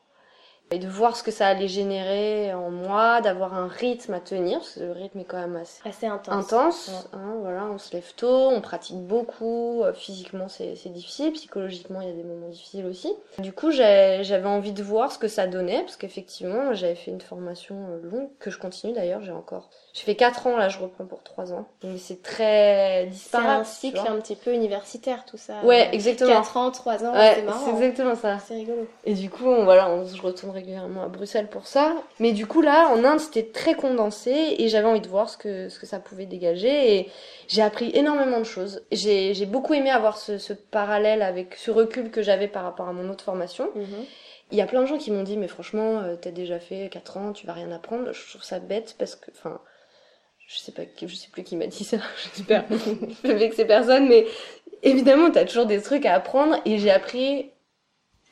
Et 0.71 0.79
de 0.79 0.87
voir 0.87 1.17
ce 1.17 1.23
que 1.23 1.31
ça 1.31 1.47
allait 1.47 1.67
générer 1.69 2.53
en 2.53 2.71
moi, 2.71 3.23
d'avoir 3.23 3.55
un 3.55 3.69
rythme 3.69 4.13
à 4.13 4.21
tenir, 4.21 4.59
parce 4.59 4.75
que 4.75 4.81
le 4.81 4.93
rythme 4.93 5.21
est 5.21 5.25
quand 5.25 5.39
même 5.39 5.57
assez 5.57 5.81
Assez 5.89 6.07
intense. 6.07 6.53
intense. 6.53 6.89
Ouais. 6.89 7.19
hein, 7.19 7.35
voilà, 7.41 7.65
on 7.65 7.79
se 7.79 7.93
lève 7.95 8.13
tôt, 8.17 8.51
on 8.51 8.61
pratique 8.61 8.99
beaucoup. 8.99 9.83
euh, 9.83 9.95
Physiquement, 9.95 10.49
c'est 10.49 10.75
difficile. 10.91 11.33
Psychologiquement, 11.33 12.03
il 12.03 12.09
y 12.09 12.11
a 12.11 12.15
des 12.15 12.23
moments 12.23 12.49
difficiles 12.49 12.85
aussi. 12.85 13.11
Du 13.39 13.53
coup, 13.53 13.71
j'avais 13.71 14.45
envie 14.47 14.73
de 14.73 14.83
voir 14.83 15.11
ce 15.11 15.19
que 15.19 15.29
ça 15.29 15.47
donnait, 15.47 15.81
parce 15.81 15.97
qu'effectivement, 15.97 16.75
j'avais 16.75 16.95
fait 16.97 17.11
une 17.13 17.21
formation 17.23 17.75
euh, 17.91 18.01
longue, 18.11 18.29
que 18.39 18.51
je 18.51 18.59
continue 18.59 18.93
d'ailleurs. 18.93 19.23
J'ai 19.23 19.33
encore. 19.33 19.71
J'ai 19.99 20.05
fait 20.05 20.15
4 20.15 20.47
ans, 20.47 20.57
là, 20.57 20.69
je 20.69 20.79
reprends 20.79 21.07
pour 21.07 21.25
3 21.25 21.53
ans. 21.53 21.67
Donc, 21.83 21.99
c'est 21.99 22.23
très 22.23 23.03
C'est 23.07 23.11
disparate. 23.11 23.61
un 23.61 23.63
tu 23.65 23.69
cycle 23.71 23.99
un 24.07 24.17
petit 24.21 24.37
peu 24.37 24.53
universitaire, 24.55 25.25
tout 25.25 25.37
ça. 25.37 25.55
Ouais, 25.65 25.89
Euh, 25.89 25.93
exactement. 25.93 26.31
4 26.35 26.57
ans, 26.57 26.71
3 26.71 27.05
ans, 27.05 27.13
Ouais, 27.13 27.33
c'est 27.35 27.43
marrant. 27.43 27.59
c'est 27.65 27.71
exactement 27.73 28.15
ça. 28.15 28.39
C'est 28.39 28.55
rigolo. 28.55 28.87
Et 29.05 29.15
du 29.15 29.29
coup, 29.29 29.47
on- 29.47 29.65
voilà, 29.65 29.91
on- 29.91 30.05
je 30.05 30.23
retourne 30.23 30.53
régulièrement 30.53 31.03
à 31.03 31.09
Bruxelles 31.09 31.49
pour 31.49 31.67
ça. 31.67 31.95
Mais 32.21 32.31
du 32.31 32.47
coup, 32.47 32.61
là, 32.61 32.89
en 32.91 33.03
Inde, 33.03 33.19
c'était 33.19 33.47
très 33.51 33.75
condensé 33.75 34.31
et 34.59 34.69
j'avais 34.69 34.87
envie 34.87 35.01
de 35.01 35.09
voir 35.09 35.29
ce 35.29 35.37
que, 35.37 35.69
ce 35.69 35.81
que 35.81 35.87
ça 35.87 35.99
pouvait 35.99 36.27
dégager. 36.27 36.97
Et 36.99 37.11
j'ai 37.49 37.63
appris 37.63 37.91
énormément 37.95 38.39
de 38.39 38.45
choses. 38.45 38.85
J'ai 38.93 39.35
j'ai 39.35 39.47
beaucoup 39.47 39.75
aimé 39.75 39.91
avoir 39.91 40.17
ce, 40.17 40.39
ce 40.39 40.53
parallèle 40.53 41.23
avec 41.23 41.57
ce 41.57 41.71
recul 41.73 42.11
que 42.13 42.23
j'avais 42.23 42.47
par 42.47 42.63
rapport 42.63 42.87
à 42.89 42.93
mon 42.93 43.11
autre 43.11 43.25
formation. 43.25 43.69
Mhm. 43.75 43.87
Il 44.51 44.57
y 44.57 44.63
a 44.63 44.67
plein 44.67 44.81
de 44.81 44.87
gens 44.87 44.97
qui 44.97 45.11
m'ont 45.11 45.25
dit, 45.25 45.37
mais 45.37 45.49
franchement, 45.49 45.99
euh, 45.99 46.15
t'as 46.17 46.31
déjà 46.31 46.59
fait 46.59 46.89
4 46.91 47.19
ans, 47.19 47.33
tu 47.33 47.47
vas 47.47 47.53
rien 47.53 47.71
apprendre. 47.71 48.13
Je 48.13 48.31
trouve 48.31 48.43
ça 48.45 48.61
bête 48.61 48.95
parce 48.99 49.15
que, 49.15 49.31
enfin, 49.37 49.61
je 50.49 50.59
sais 50.59 50.73
pas, 50.73 50.83
je 51.01 51.15
sais 51.15 51.29
plus 51.31 51.45
qui 51.45 51.57
m'a 51.57 51.67
dit 51.67 51.85
ça, 51.85 51.99
j'espère. 52.35 52.65
je 53.23 53.31
vexer 53.31 53.67
personne, 53.67 54.09
mais 54.09 54.27
évidemment, 54.83 55.31
t'as 55.31 55.45
toujours 55.45 55.67
des 55.67 55.81
trucs 55.83 56.07
à 56.07 56.15
apprendre 56.15 56.57
et 56.65 56.79
j'ai 56.79 56.91
appris 56.91 57.51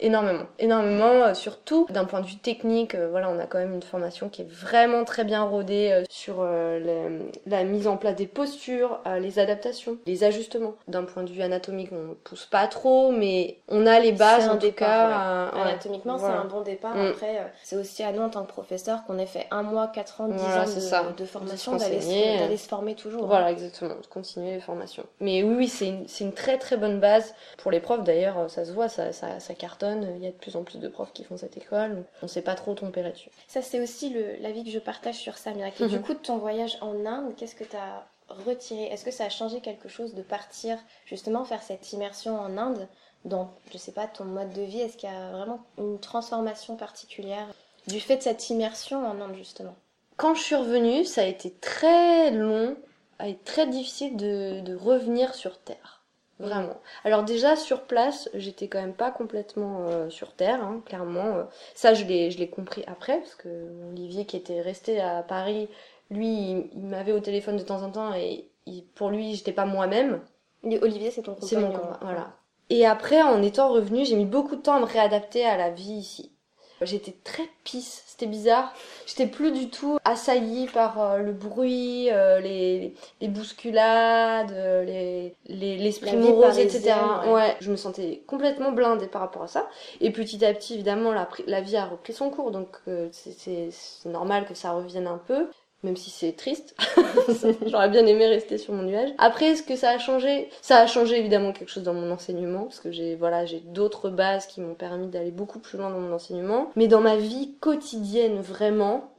énormément. 0.01 0.45
Énormément, 0.59 1.13
euh, 1.25 1.35
surtout 1.35 1.87
d'un 1.91 2.05
point 2.05 2.21
de 2.21 2.27
vue 2.27 2.37
technique. 2.37 2.95
euh, 2.95 3.09
voilà, 3.11 3.29
on 3.31 3.39
a 3.39 3.47
quand 3.47 3.59
même 3.59 3.75
une 3.75 3.83
formation 3.83 4.29
qui 4.29 4.43
est 4.43 4.51
vraiment 4.51 5.05
très 5.05 5.25
bien 5.25 5.43
rodée 5.43 5.91
euh, 5.93 6.05
sur 6.11 6.43
la, 6.45 7.65
mise 7.65 7.87
en 7.87 7.97
place 7.97 8.15
des 8.17 8.27
postures, 8.27 9.01
les 9.21 9.39
adaptations, 9.39 9.97
les 10.07 10.25
ajustements. 10.25 10.75
D'un 10.89 11.05
point 11.05 11.23
de 11.23 11.31
vue 11.31 11.43
anatomique, 11.43 11.91
on 11.93 12.15
pousse 12.25 12.47
pas 12.47 12.67
trop, 12.67 13.11
mais 13.13 13.59
on 13.69 13.87
a 13.87 13.99
les 14.01 14.13
bases 14.13 14.49
en 14.49 14.55
tout 14.55 14.59
départ, 14.67 15.51
cas. 15.51 15.57
ouais. 15.57 15.63
ouais. 15.63 15.71
Anatomiquement, 15.71 16.17
Voilà. 16.17 16.35
c'est 16.35 16.41
un 16.41 16.45
bon 16.45 16.61
départ. 16.63 16.95
Mm. 16.95 17.07
Après, 17.07 17.53
c'est 17.63 17.77
aussi 17.77 18.03
à 18.03 18.13
nous, 18.13 18.23
en 18.23 18.29
tant 18.31 18.43
que 18.43 18.49
professeur, 18.49 19.05
qu'on 19.07 19.19
ait 19.19 19.27
fait 19.27 19.47
un 19.51 19.63
mois, 19.63 19.89
4 19.89 20.21
ans, 20.21 20.29
10 20.29 20.35
Voilà, 20.37 20.63
ans 20.63 20.67
c'est 20.67 20.81
ça. 20.81 21.03
de, 21.05 21.13
de 21.23 21.25
formation, 21.27 21.73
De 21.75 21.79
d'aller 21.79 22.57
se, 22.57 22.69
former 22.69 22.95
toujours. 22.95 23.25
hein. 23.25 23.29
Voilà, 23.29 23.51
exactement, 23.51 23.95
de 24.01 24.07
continuer 24.07 24.55
les 24.55 24.61
formations. 24.61 25.05
Mais 25.21 25.43
oui, 25.43 25.55
oui, 25.57 25.69
c'est 25.69 26.25
une, 26.25 26.33
très 26.33 26.59
très 26.59 26.77
bonne 26.77 27.01
base 27.01 27.35
pour 27.59 27.71
les 27.71 27.81
profs. 27.81 28.05
D'ailleurs, 28.05 28.51
ça 28.51 28.65
se 28.65 28.73
voit, 28.73 28.89
ça, 28.89 29.13
ça, 29.13 29.41
ça 29.41 29.55
cartonne. 29.55 29.86
Il 29.95 30.23
y 30.23 30.27
a 30.27 30.31
de 30.31 30.37
plus 30.37 30.57
en 30.57 30.63
plus 30.65 30.79
de 30.79 30.89
profs 30.89 31.13
qui 31.13 31.25
font 31.25 31.37
cette 31.37 31.57
école. 31.57 32.05
On 32.23 32.29
s'est 32.29 32.43
pas 32.43 32.55
trop 32.55 32.75
trompé 32.75 33.03
là-dessus. 33.03 33.31
Ça, 33.49 33.63
c'est 33.63 33.81
aussi 33.81 34.15
l'avis 34.41 34.65
que 34.65 34.71
je 34.71 34.79
partage 34.79 35.17
sur 35.17 35.37
Samiak. 35.39 35.81
Et 35.81 35.87
du 35.87 35.97
Mhm. 35.97 36.03
coup, 36.03 36.15
de 36.15 36.19
ton 36.19 36.39
voyage 36.39 36.79
en 36.81 37.05
Inde, 37.07 37.35
qu'est-ce 37.37 37.55
que 37.55 37.65
tu 37.65 37.77
as 37.77 38.07
retiré? 38.29 38.85
Est-ce 38.87 39.05
que 39.05 39.11
ça 39.11 39.25
a 39.25 39.29
changé 39.29 39.61
quelque 39.61 39.89
chose 39.89 40.15
de 40.15 40.23
partir 40.23 40.79
justement 41.05 41.45
faire 41.45 41.63
cette 41.63 41.93
immersion 41.93 42.39
en 42.39 42.57
Inde 42.59 42.89
dans, 43.25 43.51
je 43.73 43.79
sais 43.79 43.93
pas, 43.93 44.07
ton 44.07 44.25
mode 44.25 44.53
de 44.53 44.63
vie? 44.63 44.81
Est-ce 44.81 44.97
qu'il 44.97 45.09
y 45.09 45.13
a 45.13 45.31
vraiment 45.33 45.61
une 45.79 45.99
transformation 46.01 46.77
particulière 46.77 47.47
du 47.87 48.01
fait 48.01 48.17
de 48.17 48.23
cette 48.23 48.51
immersion 48.51 49.07
en 49.07 49.21
Inde 49.21 49.35
justement? 49.37 49.75
Quand 50.17 50.35
je 50.35 50.43
suis 50.43 50.55
revenue, 50.57 51.05
ça 51.05 51.21
a 51.23 51.27
été 51.27 51.51
très 51.53 52.31
long, 52.31 52.75
a 53.19 53.29
été 53.29 53.39
très 53.45 53.67
difficile 53.67 54.17
de, 54.17 54.61
de 54.61 54.75
revenir 54.75 55.35
sur 55.35 55.59
Terre. 55.59 55.96
Vraiment. 56.39 56.77
Alors 57.05 57.25
déjà 57.25 57.57
sur 57.57 57.85
place, 57.85 58.29
j'étais 58.35 58.69
quand 58.69 58.81
même 58.81 58.95
pas 58.95 59.11
complètement 59.11 59.87
euh, 59.89 60.11
sur 60.11 60.35
Terre, 60.35 60.63
hein, 60.63 60.83
clairement. 60.85 61.37
euh. 61.39 61.45
Ça, 61.75 61.95
je 61.95 62.05
l'ai, 62.05 62.31
je 62.31 62.39
l'ai 62.39 62.51
compris 62.51 62.85
après, 62.87 63.19
parce 63.21 63.35
que 63.35 63.49
Olivier 63.91 64.27
qui 64.27 64.37
était 64.37 64.61
resté 64.61 65.01
à 65.01 65.23
Paris, 65.23 65.69
lui, 66.11 66.27
il, 66.29 66.71
il 66.75 66.83
m'avait 66.85 67.13
au 67.13 67.21
téléphone 67.21 67.57
de 67.57 67.63
temps 67.63 67.83
en 67.83 67.91
temps 67.91 68.15
et 68.15 68.51
il- 68.67 68.85
pour 68.95 69.09
lui, 69.09 69.35
j'étais 69.35 69.53
pas 69.53 69.65
moi-même. 69.65 70.21
Et 70.65 70.79
Olivier, 70.83 71.11
c'est 71.11 71.23
ton 71.23 71.35
compagnon. 71.35 71.49
C'est 71.49 71.57
mon 71.57 71.73
combat, 71.73 71.99
voilà. 72.03 72.37
Et 72.69 72.85
après, 72.85 73.23
en 73.23 73.43
étant 73.43 73.73
revenue, 73.73 74.05
j'ai 74.05 74.17
mis 74.17 74.27
beaucoup 74.27 74.57
de 74.57 74.61
temps 74.61 74.75
à 74.77 74.81
me 74.81 74.85
réadapter 74.85 75.47
à 75.47 75.57
la 75.57 75.71
vie 75.71 75.93
ici. 75.93 76.36
J'étais 76.83 77.15
très 77.25 77.49
pisse, 77.65 78.05
c'était 78.07 78.27
bizarre. 78.27 78.75
J'étais 79.07 79.27
plus 79.27 79.51
du 79.51 79.71
tout 79.71 79.99
assaillie 80.05 80.67
par 80.67 81.01
euh, 81.01 81.19
le 81.19 81.33
bruit, 81.33 82.11
euh, 82.11 82.41
les, 82.41 82.95
les 83.21 83.29
bousculades, 83.29 84.53
euh, 84.53 84.85
les, 84.85 85.35
les, 85.47 85.79
l'esprit 85.79 86.17
morose, 86.17 86.59
etc. 86.59 86.95
ouais. 87.25 87.33
Ouais, 87.33 87.57
je 87.61 87.71
me 87.71 87.77
sentais 87.77 88.23
complètement 88.27 88.73
blindée 88.73 89.07
par 89.07 89.23
rapport 89.23 89.43
à 89.43 89.49
ça. 89.49 89.69
Et 90.01 90.11
petit 90.11 90.45
à 90.45 90.53
petit, 90.53 90.75
évidemment, 90.75 91.13
la, 91.13 91.61
vie 91.61 91.77
a 91.77 91.87
repris 91.87 92.13
son 92.13 92.31
cours, 92.31 92.51
donc 92.51 92.77
euh, 92.89 93.09
c'est 93.13 93.71
normal 94.05 94.47
que 94.47 94.55
ça 94.55 94.73
revienne 94.73 95.07
un 95.07 95.19
peu. 95.19 95.49
Même 95.83 95.97
si 95.97 96.11
c'est 96.11 96.33
triste, 96.33 96.75
j'aurais 97.67 97.91
bien 97.91 98.07
aimé 98.07 98.27
rester 98.27 98.59
sur 98.59 98.73
mon 98.73 98.83
nuage. 98.83 99.11
Après, 99.19 99.47
est-ce 99.47 99.63
que 99.63 99.77
ça 99.77 99.91
a 99.91 99.99
changé? 99.99 100.49
Ça 100.63 100.79
a 100.79 100.87
changé 100.87 101.19
évidemment 101.19 101.53
quelque 101.53 101.71
chose 101.71 101.83
dans 101.83 101.95
mon 101.95 102.11
enseignement, 102.11 102.65
parce 102.65 102.81
que 102.81 102.91
j'ai 102.91 103.15
voilà, 103.15 103.45
j'ai 103.45 103.61
d'autres 103.61 104.09
bases 104.09 104.47
qui 104.47 104.61
m'ont 104.61 104.75
permis 104.75 105.09
d'aller 105.09 105.31
beaucoup 105.31 105.59
plus 105.59 105.79
loin 105.79 105.91
dans 105.91 106.01
mon 106.01 106.13
enseignement. 106.13 106.71
Mais 106.77 106.89
dans 106.89 107.01
ma 107.01 107.17
vie 107.17 107.57
quotidienne, 107.61 108.41
vraiment, 108.41 109.13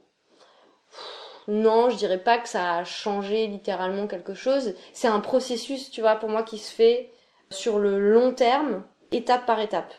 non, 1.46 1.88
je 1.88 1.96
dirais 1.96 2.18
pas 2.18 2.38
que 2.38 2.48
ça 2.48 2.74
a 2.74 2.84
changé 2.84 3.46
littéralement 3.46 4.06
quelque 4.06 4.34
chose. 4.34 4.74
C'est 4.92 5.08
un 5.08 5.20
processus, 5.20 5.90
tu 5.90 6.02
vois, 6.02 6.16
pour 6.16 6.28
moi 6.28 6.42
qui 6.42 6.58
se 6.58 6.72
fait 6.72 7.10
sur 7.50 7.78
le 7.78 7.98
long 7.98 8.34
terme, 8.34 8.82
étape 9.12 9.46
par 9.46 9.60
étape. 9.60 9.94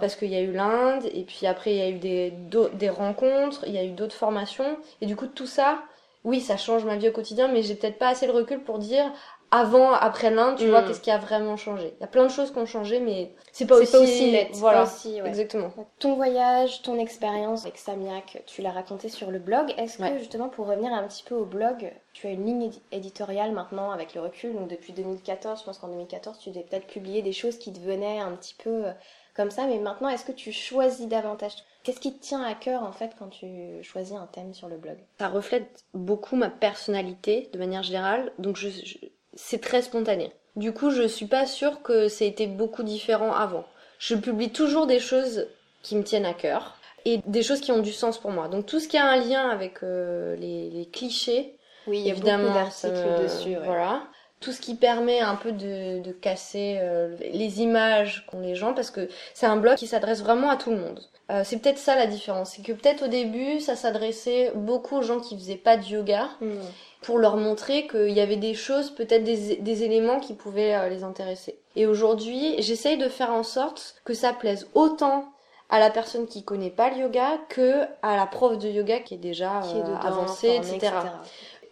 Parce 0.00 0.16
qu'il 0.16 0.30
y 0.30 0.36
a 0.36 0.40
eu 0.40 0.52
l'Inde, 0.52 1.04
et 1.12 1.24
puis 1.24 1.46
après 1.46 1.72
il 1.72 1.76
y 1.76 1.82
a 1.82 1.90
eu 1.90 1.98
des, 1.98 2.32
des 2.72 2.88
rencontres, 2.88 3.64
il 3.66 3.74
y 3.74 3.78
a 3.78 3.84
eu 3.84 3.90
d'autres 3.90 4.14
formations, 4.14 4.78
et 5.00 5.06
du 5.06 5.14
coup 5.14 5.26
tout 5.26 5.46
ça, 5.46 5.82
oui, 6.24 6.40
ça 6.40 6.56
change 6.56 6.84
ma 6.84 6.96
vie 6.96 7.08
au 7.08 7.12
quotidien, 7.12 7.48
mais 7.48 7.62
j'ai 7.62 7.74
peut-être 7.74 7.98
pas 7.98 8.08
assez 8.08 8.26
le 8.26 8.32
recul 8.32 8.62
pour 8.62 8.78
dire 8.78 9.10
avant, 9.50 9.92
après 9.92 10.30
l'Inde, 10.30 10.56
tu 10.58 10.66
Mm. 10.66 10.68
vois 10.70 10.82
qu'est-ce 10.82 11.00
qui 11.00 11.10
a 11.10 11.16
vraiment 11.16 11.56
changé. 11.56 11.94
Il 11.96 12.00
y 12.02 12.04
a 12.04 12.06
plein 12.06 12.24
de 12.24 12.28
choses 12.30 12.50
qui 12.52 12.58
ont 12.58 12.66
changé, 12.66 13.00
mais 13.00 13.32
c'est 13.50 13.66
pas, 13.66 13.76
aussi... 13.76 13.92
pas 13.92 14.00
aussi 14.00 14.30
net. 14.30 14.48
Voilà, 14.56 14.80
pas 14.82 14.84
aussi, 14.92 15.22
ouais. 15.22 15.28
exactement. 15.28 15.70
Ton 16.00 16.16
voyage, 16.16 16.82
ton 16.82 16.98
expérience 16.98 17.62
avec 17.64 17.78
Samiak, 17.78 18.42
tu 18.44 18.60
l'as 18.60 18.72
raconté 18.72 19.08
sur 19.08 19.30
le 19.30 19.38
blog. 19.38 19.72
Est-ce 19.78 19.96
que 19.98 20.18
justement 20.18 20.48
pour 20.50 20.66
revenir 20.66 20.92
un 20.92 21.02
petit 21.04 21.22
peu 21.22 21.34
au 21.34 21.46
blog, 21.46 21.90
tu 22.12 22.26
as 22.26 22.30
une 22.30 22.44
ligne 22.44 22.64
édi- 22.68 22.80
éditoriale 22.92 23.52
maintenant 23.52 23.90
avec 23.90 24.14
le 24.14 24.20
recul, 24.20 24.52
donc 24.54 24.68
depuis 24.68 24.92
2014, 24.92 25.60
je 25.60 25.64
pense 25.64 25.78
qu'en 25.78 25.88
2014 25.88 26.38
tu 26.40 26.50
devais 26.50 26.64
peut-être 26.68 26.86
publier 26.86 27.22
des 27.22 27.32
choses 27.32 27.56
qui 27.58 27.72
te 27.72 27.80
venaient 27.80 28.18
un 28.18 28.32
petit 28.32 28.54
peu 28.62 28.86
euh, 28.88 28.92
comme 29.34 29.50
ça, 29.50 29.64
mais 29.66 29.78
maintenant 29.78 30.10
est-ce 30.10 30.26
que 30.26 30.32
tu 30.32 30.52
choisis 30.52 31.06
davantage 31.08 31.52
Qu'est-ce 31.84 32.00
qui 32.00 32.12
te 32.14 32.22
tient 32.22 32.42
à 32.42 32.54
cœur 32.54 32.82
en 32.82 32.92
fait 32.92 33.12
quand 33.18 33.28
tu 33.28 33.46
choisis 33.82 34.14
un 34.16 34.26
thème 34.26 34.52
sur 34.52 34.68
le 34.68 34.76
blog? 34.76 34.96
Ça 35.18 35.28
reflète 35.28 35.84
beaucoup 35.94 36.36
ma 36.36 36.50
personnalité 36.50 37.48
de 37.52 37.58
manière 37.58 37.82
générale, 37.82 38.30
donc 38.38 38.56
je, 38.56 38.68
je- 38.68 38.98
c'est 39.34 39.60
très 39.60 39.82
spontané. 39.82 40.32
Du 40.56 40.72
coup, 40.72 40.90
je 40.90 41.06
suis 41.06 41.26
pas 41.26 41.46
sûre 41.46 41.82
que 41.82 42.08
ça 42.08 42.24
a 42.24 42.28
été 42.28 42.46
beaucoup 42.46 42.82
différent 42.82 43.32
avant. 43.32 43.64
Je 43.98 44.14
publie 44.16 44.50
toujours 44.50 44.86
des 44.86 44.98
choses 44.98 45.46
qui 45.82 45.96
me 45.96 46.02
tiennent 46.02 46.26
à 46.26 46.34
cœur 46.34 46.76
et 47.04 47.20
des 47.26 47.42
choses 47.42 47.60
qui 47.60 47.72
ont 47.72 47.78
du 47.78 47.92
sens 47.92 48.18
pour 48.18 48.32
moi. 48.32 48.48
Donc 48.48 48.66
tout 48.66 48.80
ce 48.80 48.88
qui 48.88 48.98
a 48.98 49.06
un 49.06 49.16
lien 49.16 49.48
avec 49.48 49.82
euh, 49.82 50.34
les, 50.36 50.68
les 50.70 50.86
clichés, 50.86 51.56
Oui, 51.86 51.98
il 52.00 52.06
y 52.06 52.10
a 52.10 52.12
évidemment, 52.12 52.44
beaucoup 52.44 52.54
d'articles 52.54 53.12
me- 53.12 53.22
dessus. 53.22 53.56
ouais. 53.56 53.64
Voilà. 53.64 54.02
Tout 54.40 54.52
ce 54.52 54.60
qui 54.60 54.74
permet 54.76 55.20
un 55.20 55.36
peu 55.36 55.52
de, 55.52 56.00
de 56.00 56.12
casser 56.12 56.78
euh, 56.80 57.16
les 57.32 57.60
images 57.60 58.24
qu'ont 58.26 58.40
les 58.40 58.54
gens, 58.54 58.74
parce 58.74 58.90
que 58.90 59.08
c'est 59.34 59.46
un 59.46 59.56
blog 59.56 59.76
qui 59.76 59.86
s'adresse 59.88 60.22
vraiment 60.22 60.50
à 60.50 60.56
tout 60.56 60.70
le 60.70 60.76
monde. 60.76 61.00
Euh, 61.30 61.42
c'est 61.44 61.58
peut-être 61.58 61.78
ça 61.78 61.94
la 61.94 62.06
différence, 62.06 62.52
c'est 62.56 62.62
que 62.62 62.72
peut-être 62.72 63.04
au 63.04 63.08
début, 63.08 63.60
ça 63.60 63.76
s'adressait 63.76 64.50
beaucoup 64.54 64.96
aux 64.96 65.02
gens 65.02 65.20
qui 65.20 65.36
faisaient 65.36 65.56
pas 65.56 65.76
de 65.76 65.84
yoga, 65.84 66.28
Mm. 66.40 66.54
pour 67.02 67.18
leur 67.18 67.36
montrer 67.36 67.86
qu'il 67.86 68.10
y 68.10 68.20
avait 68.20 68.36
des 68.36 68.54
choses, 68.54 68.90
peut-être 68.90 69.24
des, 69.24 69.56
des 69.56 69.82
éléments 69.84 70.20
qui 70.20 70.34
pouvaient 70.34 70.74
euh, 70.74 70.88
les 70.88 71.04
intéresser. 71.04 71.58
Et 71.76 71.86
aujourd'hui, 71.86 72.54
j'essaye 72.62 72.96
de 72.96 73.08
faire 73.08 73.30
en 73.30 73.42
sorte 73.42 73.96
que 74.04 74.14
ça 74.14 74.32
plaise 74.32 74.68
autant 74.74 75.26
à 75.70 75.78
la 75.78 75.90
personne 75.90 76.26
qui 76.26 76.44
connaît 76.44 76.70
pas 76.70 76.88
le 76.90 76.96
yoga 77.02 77.38
que 77.50 77.82
à 78.02 78.16
la 78.16 78.26
prof 78.26 78.56
de 78.58 78.68
yoga 78.68 79.00
qui 79.00 79.14
est 79.14 79.18
déjà 79.18 79.60
Qui 79.62 79.76
est 79.76 79.80
euh, 79.80 79.84
dedans, 79.84 80.00
avancée, 80.00 80.56
etc. 80.56 80.92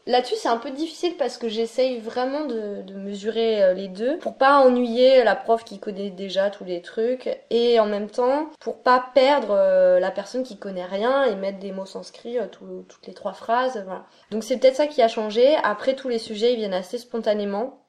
Là-dessus, 0.08 0.36
c'est 0.36 0.48
un 0.48 0.58
peu 0.58 0.70
difficile 0.70 1.16
parce 1.16 1.36
que 1.36 1.48
j'essaye 1.48 1.98
vraiment 1.98 2.44
de, 2.44 2.82
de 2.82 2.94
mesurer 2.94 3.62
euh, 3.62 3.72
les 3.74 3.88
deux 3.88 4.18
pour 4.18 4.34
pas 4.36 4.58
ennuyer 4.60 5.24
la 5.24 5.34
prof 5.34 5.64
qui 5.64 5.80
connaît 5.80 6.10
déjà 6.10 6.48
tous 6.50 6.64
les 6.64 6.80
trucs 6.80 7.28
et 7.50 7.80
en 7.80 7.86
même 7.86 8.08
temps 8.08 8.48
pour 8.60 8.82
pas 8.82 9.04
perdre 9.14 9.50
euh, 9.50 9.98
la 9.98 10.12
personne 10.12 10.44
qui 10.44 10.56
connaît 10.58 10.84
rien 10.84 11.24
et 11.24 11.34
mettre 11.34 11.58
des 11.58 11.72
mots 11.72 11.86
sanscrits 11.86 12.38
euh, 12.38 12.46
tout- 12.46 12.84
toutes 12.88 13.06
les 13.08 13.14
trois 13.14 13.32
phrases. 13.32 13.82
Voilà. 13.84 14.06
Donc 14.30 14.44
c'est 14.44 14.58
peut-être 14.58 14.76
ça 14.76 14.86
qui 14.86 15.02
a 15.02 15.08
changé. 15.08 15.56
Après, 15.64 15.94
tous 15.96 16.08
les 16.08 16.18
sujets 16.20 16.52
ils 16.52 16.56
viennent 16.58 16.72
assez 16.72 16.98
spontanément 16.98 17.80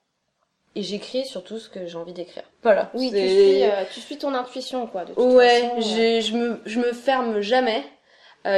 et 0.76 0.82
j'écris 0.82 1.26
surtout 1.26 1.60
ce 1.60 1.70
que 1.70 1.86
j'ai 1.86 1.98
envie 1.98 2.14
d'écrire. 2.14 2.44
Voilà. 2.64 2.90
Oui, 2.96 3.10
tu 3.12 3.18
suis, 3.18 3.64
euh, 3.64 3.84
tu 3.94 4.00
suis 4.02 4.18
ton 4.18 4.34
intuition 4.34 4.88
quoi. 4.88 5.06
De 5.06 5.14
toute 5.14 5.24
Ouais, 5.24 5.62
façon, 5.62 5.82
j'ai- 5.96 6.22
je 6.22 6.36
me, 6.36 6.62
je 6.66 6.80
me 6.80 6.94
ferme 6.94 7.42
jamais. 7.42 7.84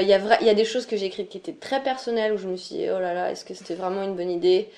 Il 0.02 0.08
y, 0.08 0.14
a 0.14 0.20
vra- 0.20 0.44
y 0.44 0.50
a 0.50 0.54
des 0.54 0.66
choses 0.66 0.86
que 0.86 0.96
j'ai 0.96 1.08
écrites 1.08 1.30
qui 1.30 1.38
étaient 1.38 1.54
très 1.54 1.82
personnelles 1.82 2.34
où 2.34 2.38
je 2.38 2.48
me 2.48 2.58
suis 2.58 2.76
dit, 2.76 2.90
oh 2.90 3.00
là 3.00 3.14
là, 3.14 3.32
est-ce 3.32 3.44
que 3.44 3.54
c'était 3.54 3.76
vraiment 3.76 4.04
une 4.04 4.16
bonne 4.16 4.30
idée? 4.30 4.70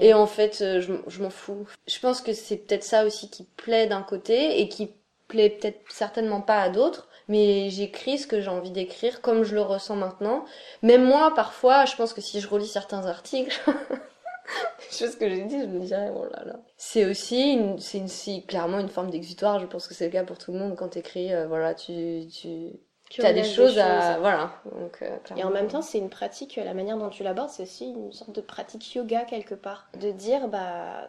Et 0.00 0.14
en 0.14 0.26
fait, 0.26 0.60
euh, 0.60 0.80
je, 0.80 1.22
m'en 1.22 1.30
fous. 1.30 1.66
Je 1.86 1.98
pense 2.00 2.20
que 2.20 2.32
c'est 2.32 2.56
peut-être 2.56 2.84
ça 2.84 3.04
aussi 3.04 3.30
qui 3.30 3.44
plaît 3.44 3.86
d'un 3.86 4.02
côté 4.02 4.60
et 4.60 4.68
qui 4.68 4.90
plaît 5.28 5.50
peut-être 5.50 5.80
certainement 5.88 6.40
pas 6.40 6.60
à 6.60 6.68
d'autres. 6.68 7.08
Mais 7.28 7.68
j'écris 7.68 8.18
ce 8.18 8.26
que 8.26 8.40
j'ai 8.40 8.48
envie 8.48 8.70
d'écrire 8.70 9.20
comme 9.20 9.44
je 9.44 9.54
le 9.54 9.60
ressens 9.60 9.96
maintenant. 9.96 10.46
Même 10.82 11.04
moi, 11.04 11.34
parfois, 11.34 11.84
je 11.84 11.94
pense 11.94 12.14
que 12.14 12.22
si 12.22 12.40
je 12.40 12.48
relis 12.48 12.66
certains 12.66 13.04
articles, 13.04 13.60
des 13.68 14.96
choses 14.96 15.16
que 15.16 15.28
j'ai 15.28 15.42
dit, 15.44 15.60
je 15.60 15.66
me 15.66 15.80
dirais, 15.80 16.10
oh 16.14 16.24
là 16.24 16.44
là. 16.46 16.60
C'est 16.78 17.04
aussi, 17.04 17.52
une, 17.52 17.78
c'est 17.78 17.98
une, 17.98 18.42
clairement 18.46 18.80
une 18.80 18.88
forme 18.88 19.10
d'exutoire. 19.10 19.60
Je 19.60 19.66
pense 19.66 19.86
que 19.86 19.92
c'est 19.92 20.06
le 20.06 20.12
cas 20.12 20.24
pour 20.24 20.38
tout 20.38 20.52
le 20.52 20.58
monde 20.58 20.74
quand 20.74 20.88
t'écris, 20.88 21.34
euh, 21.34 21.46
voilà, 21.46 21.74
tu, 21.74 22.26
tu, 22.32 22.70
Tu 23.10 23.22
as 23.22 23.32
des 23.32 23.44
choses 23.44 23.78
à, 23.78 24.18
voilà. 24.18 24.50
Donc, 24.64 24.98
euh, 25.02 25.16
Et 25.36 25.44
en 25.44 25.50
même 25.50 25.68
temps, 25.68 25.82
c'est 25.82 25.98
une 25.98 26.10
pratique, 26.10 26.56
la 26.56 26.74
manière 26.74 26.98
dont 26.98 27.08
tu 27.10 27.22
l'abordes, 27.22 27.50
c'est 27.50 27.62
aussi 27.62 27.86
une 27.90 28.12
sorte 28.12 28.32
de 28.32 28.40
pratique 28.40 28.94
yoga 28.94 29.24
quelque 29.24 29.54
part. 29.54 29.88
De 29.98 30.10
dire, 30.10 30.48
bah, 30.48 31.08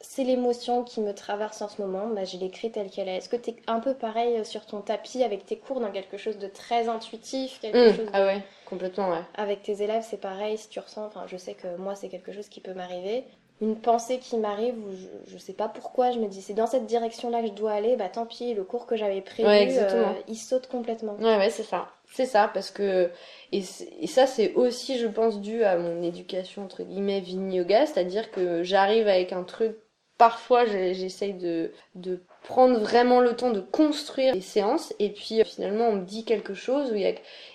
c'est 0.00 0.24
l'émotion 0.24 0.84
qui 0.84 1.00
me 1.00 1.14
traverse 1.14 1.62
en 1.62 1.68
ce 1.68 1.80
moment, 1.82 2.08
bah, 2.08 2.24
je 2.24 2.36
l'écris 2.38 2.72
telle 2.72 2.90
qu'elle 2.90 3.08
est. 3.08 3.16
Est-ce 3.18 3.28
que 3.28 3.36
tu 3.36 3.50
es 3.50 3.56
un 3.66 3.80
peu 3.80 3.94
pareil 3.94 4.44
sur 4.44 4.66
ton 4.66 4.80
tapis 4.82 5.22
avec 5.22 5.46
tes 5.46 5.58
cours 5.58 5.80
dans 5.80 5.90
quelque 5.92 6.16
chose 6.16 6.38
de 6.38 6.48
très 6.48 6.88
intuitif, 6.88 7.60
quelque 7.60 7.88
Hum, 7.88 7.92
chose 7.96 8.06
de- 8.06 8.12
Ah 8.12 8.24
ouais, 8.24 8.42
complètement, 8.64 9.10
ouais. 9.10 9.22
Avec 9.34 9.62
tes 9.62 9.82
élèves, 9.82 10.02
c'est 10.08 10.16
pareil, 10.20 10.58
si 10.58 10.68
tu 10.68 10.80
ressens, 10.80 11.04
enfin, 11.06 11.26
je 11.28 11.36
sais 11.36 11.54
que 11.54 11.76
moi, 11.76 11.94
c'est 11.94 12.08
quelque 12.08 12.32
chose 12.32 12.48
qui 12.48 12.60
peut 12.60 12.74
m'arriver. 12.74 13.24
Une 13.62 13.76
pensée 13.76 14.18
qui 14.18 14.36
m'arrive 14.36 14.74
où 14.78 14.92
je, 14.92 15.32
je 15.32 15.38
sais 15.38 15.54
pas 15.54 15.68
pourquoi, 15.68 16.10
je 16.10 16.18
me 16.18 16.26
dis 16.26 16.42
c'est 16.42 16.52
dans 16.52 16.66
cette 16.66 16.84
direction-là 16.84 17.40
que 17.40 17.48
je 17.48 17.52
dois 17.52 17.72
aller, 17.72 17.96
bah 17.96 18.10
tant 18.10 18.26
pis, 18.26 18.52
le 18.52 18.64
cours 18.64 18.84
que 18.86 18.96
j'avais 18.96 19.22
prévu, 19.22 19.48
Ouais, 19.48 19.68
euh, 19.78 20.04
il 20.28 20.36
saute 20.36 20.66
complètement. 20.66 21.16
Ouais, 21.16 21.38
ouais, 21.38 21.48
c'est 21.48 21.62
ça. 21.62 21.88
C'est 22.12 22.26
ça, 22.26 22.50
parce 22.52 22.70
que. 22.70 23.10
Et, 23.52 23.62
ça, 23.62 24.26
c'est 24.26 24.54
aussi, 24.54 24.98
je 24.98 25.06
pense, 25.06 25.40
dû 25.40 25.64
à 25.64 25.76
mon 25.76 26.02
éducation, 26.02 26.64
entre 26.64 26.82
guillemets, 26.82 27.20
Vini-Yoga, 27.20 27.86
c'est-à-dire 27.86 28.30
que 28.30 28.62
j'arrive 28.62 29.08
avec 29.08 29.32
un 29.32 29.42
truc. 29.42 29.76
Parfois, 30.18 30.64
j'essaye 30.64 31.34
de, 31.34 31.72
de 31.94 32.22
prendre 32.46 32.78
vraiment 32.78 33.20
le 33.20 33.34
temps 33.36 33.50
de 33.50 33.60
construire 33.60 34.34
les 34.34 34.40
séances, 34.40 34.94
et 34.98 35.10
puis 35.10 35.40
euh, 35.40 35.44
finalement, 35.44 35.88
on 35.88 35.92
me 35.96 36.04
dit 36.04 36.24
quelque 36.24 36.54
chose 36.54 36.90
où 36.92 36.94
il 36.94 37.02
y 37.02 37.06
a. 37.06 37.12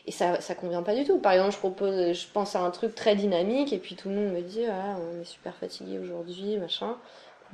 Et 0.07 0.12
ça, 0.12 0.39
ça 0.41 0.55
convient 0.55 0.83
pas 0.83 0.95
du 0.95 1.03
tout. 1.05 1.17
Par 1.19 1.31
exemple, 1.33 1.53
je 1.53 1.57
propose, 1.57 2.13
je 2.13 2.27
pense 2.33 2.55
à 2.55 2.60
un 2.62 2.71
truc 2.71 2.93
très 2.95 3.15
dynamique, 3.15 3.74
et 3.74 3.77
puis 3.79 3.95
tout 3.95 4.10
le 4.10 4.15
monde 4.15 4.33
me 4.33 4.41
dit, 4.41 4.65
ah, 4.69 4.98
on 5.00 5.21
est 5.21 5.25
super 5.25 5.55
fatigué 5.55 6.00
aujourd'hui, 6.00 6.57
machin. 6.57 6.98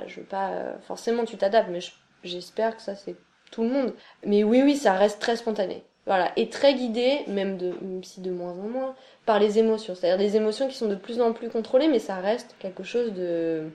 Je 0.06 0.20
veux 0.20 0.26
pas. 0.26 0.50
euh, 0.52 0.74
Forcément, 0.88 1.26
tu 1.26 1.38
t'adaptes, 1.38 1.70
mais 1.72 1.82
je- 1.82 1.92
j'espère 2.24 2.76
que 2.76 2.82
ça, 2.84 2.96
c'est 2.96 3.16
tout 3.52 3.64
le 3.64 3.70
monde. 3.70 3.94
Mais 4.24 4.44
oui, 4.44 4.62
oui, 4.64 4.76
ça 4.76 4.94
reste 4.94 5.20
très 5.22 5.36
spontané. 5.38 5.84
Voilà, 6.06 6.32
et 6.38 6.50
très 6.50 6.74
guidé, 6.74 7.20
même, 7.28 7.58
de, 7.58 7.74
même 7.82 8.04
si 8.04 8.22
de 8.22 8.32
moins 8.32 8.52
en 8.54 8.68
moins, 8.70 8.96
par 9.26 9.40
les 9.40 9.60
émotions. 9.60 9.94
C'est-à-dire 9.96 10.18
des 10.18 10.38
émotions 10.38 10.68
qui 10.70 10.76
sont 10.76 10.88
de 10.88 10.96
plus 10.96 11.20
en 11.22 11.34
plus 11.34 11.50
contrôlées, 11.50 11.90
mais 11.90 12.00
ça 12.00 12.16
reste 12.16 12.56
quelque 12.60 12.84
chose 12.84 13.12
de... 13.14 13.70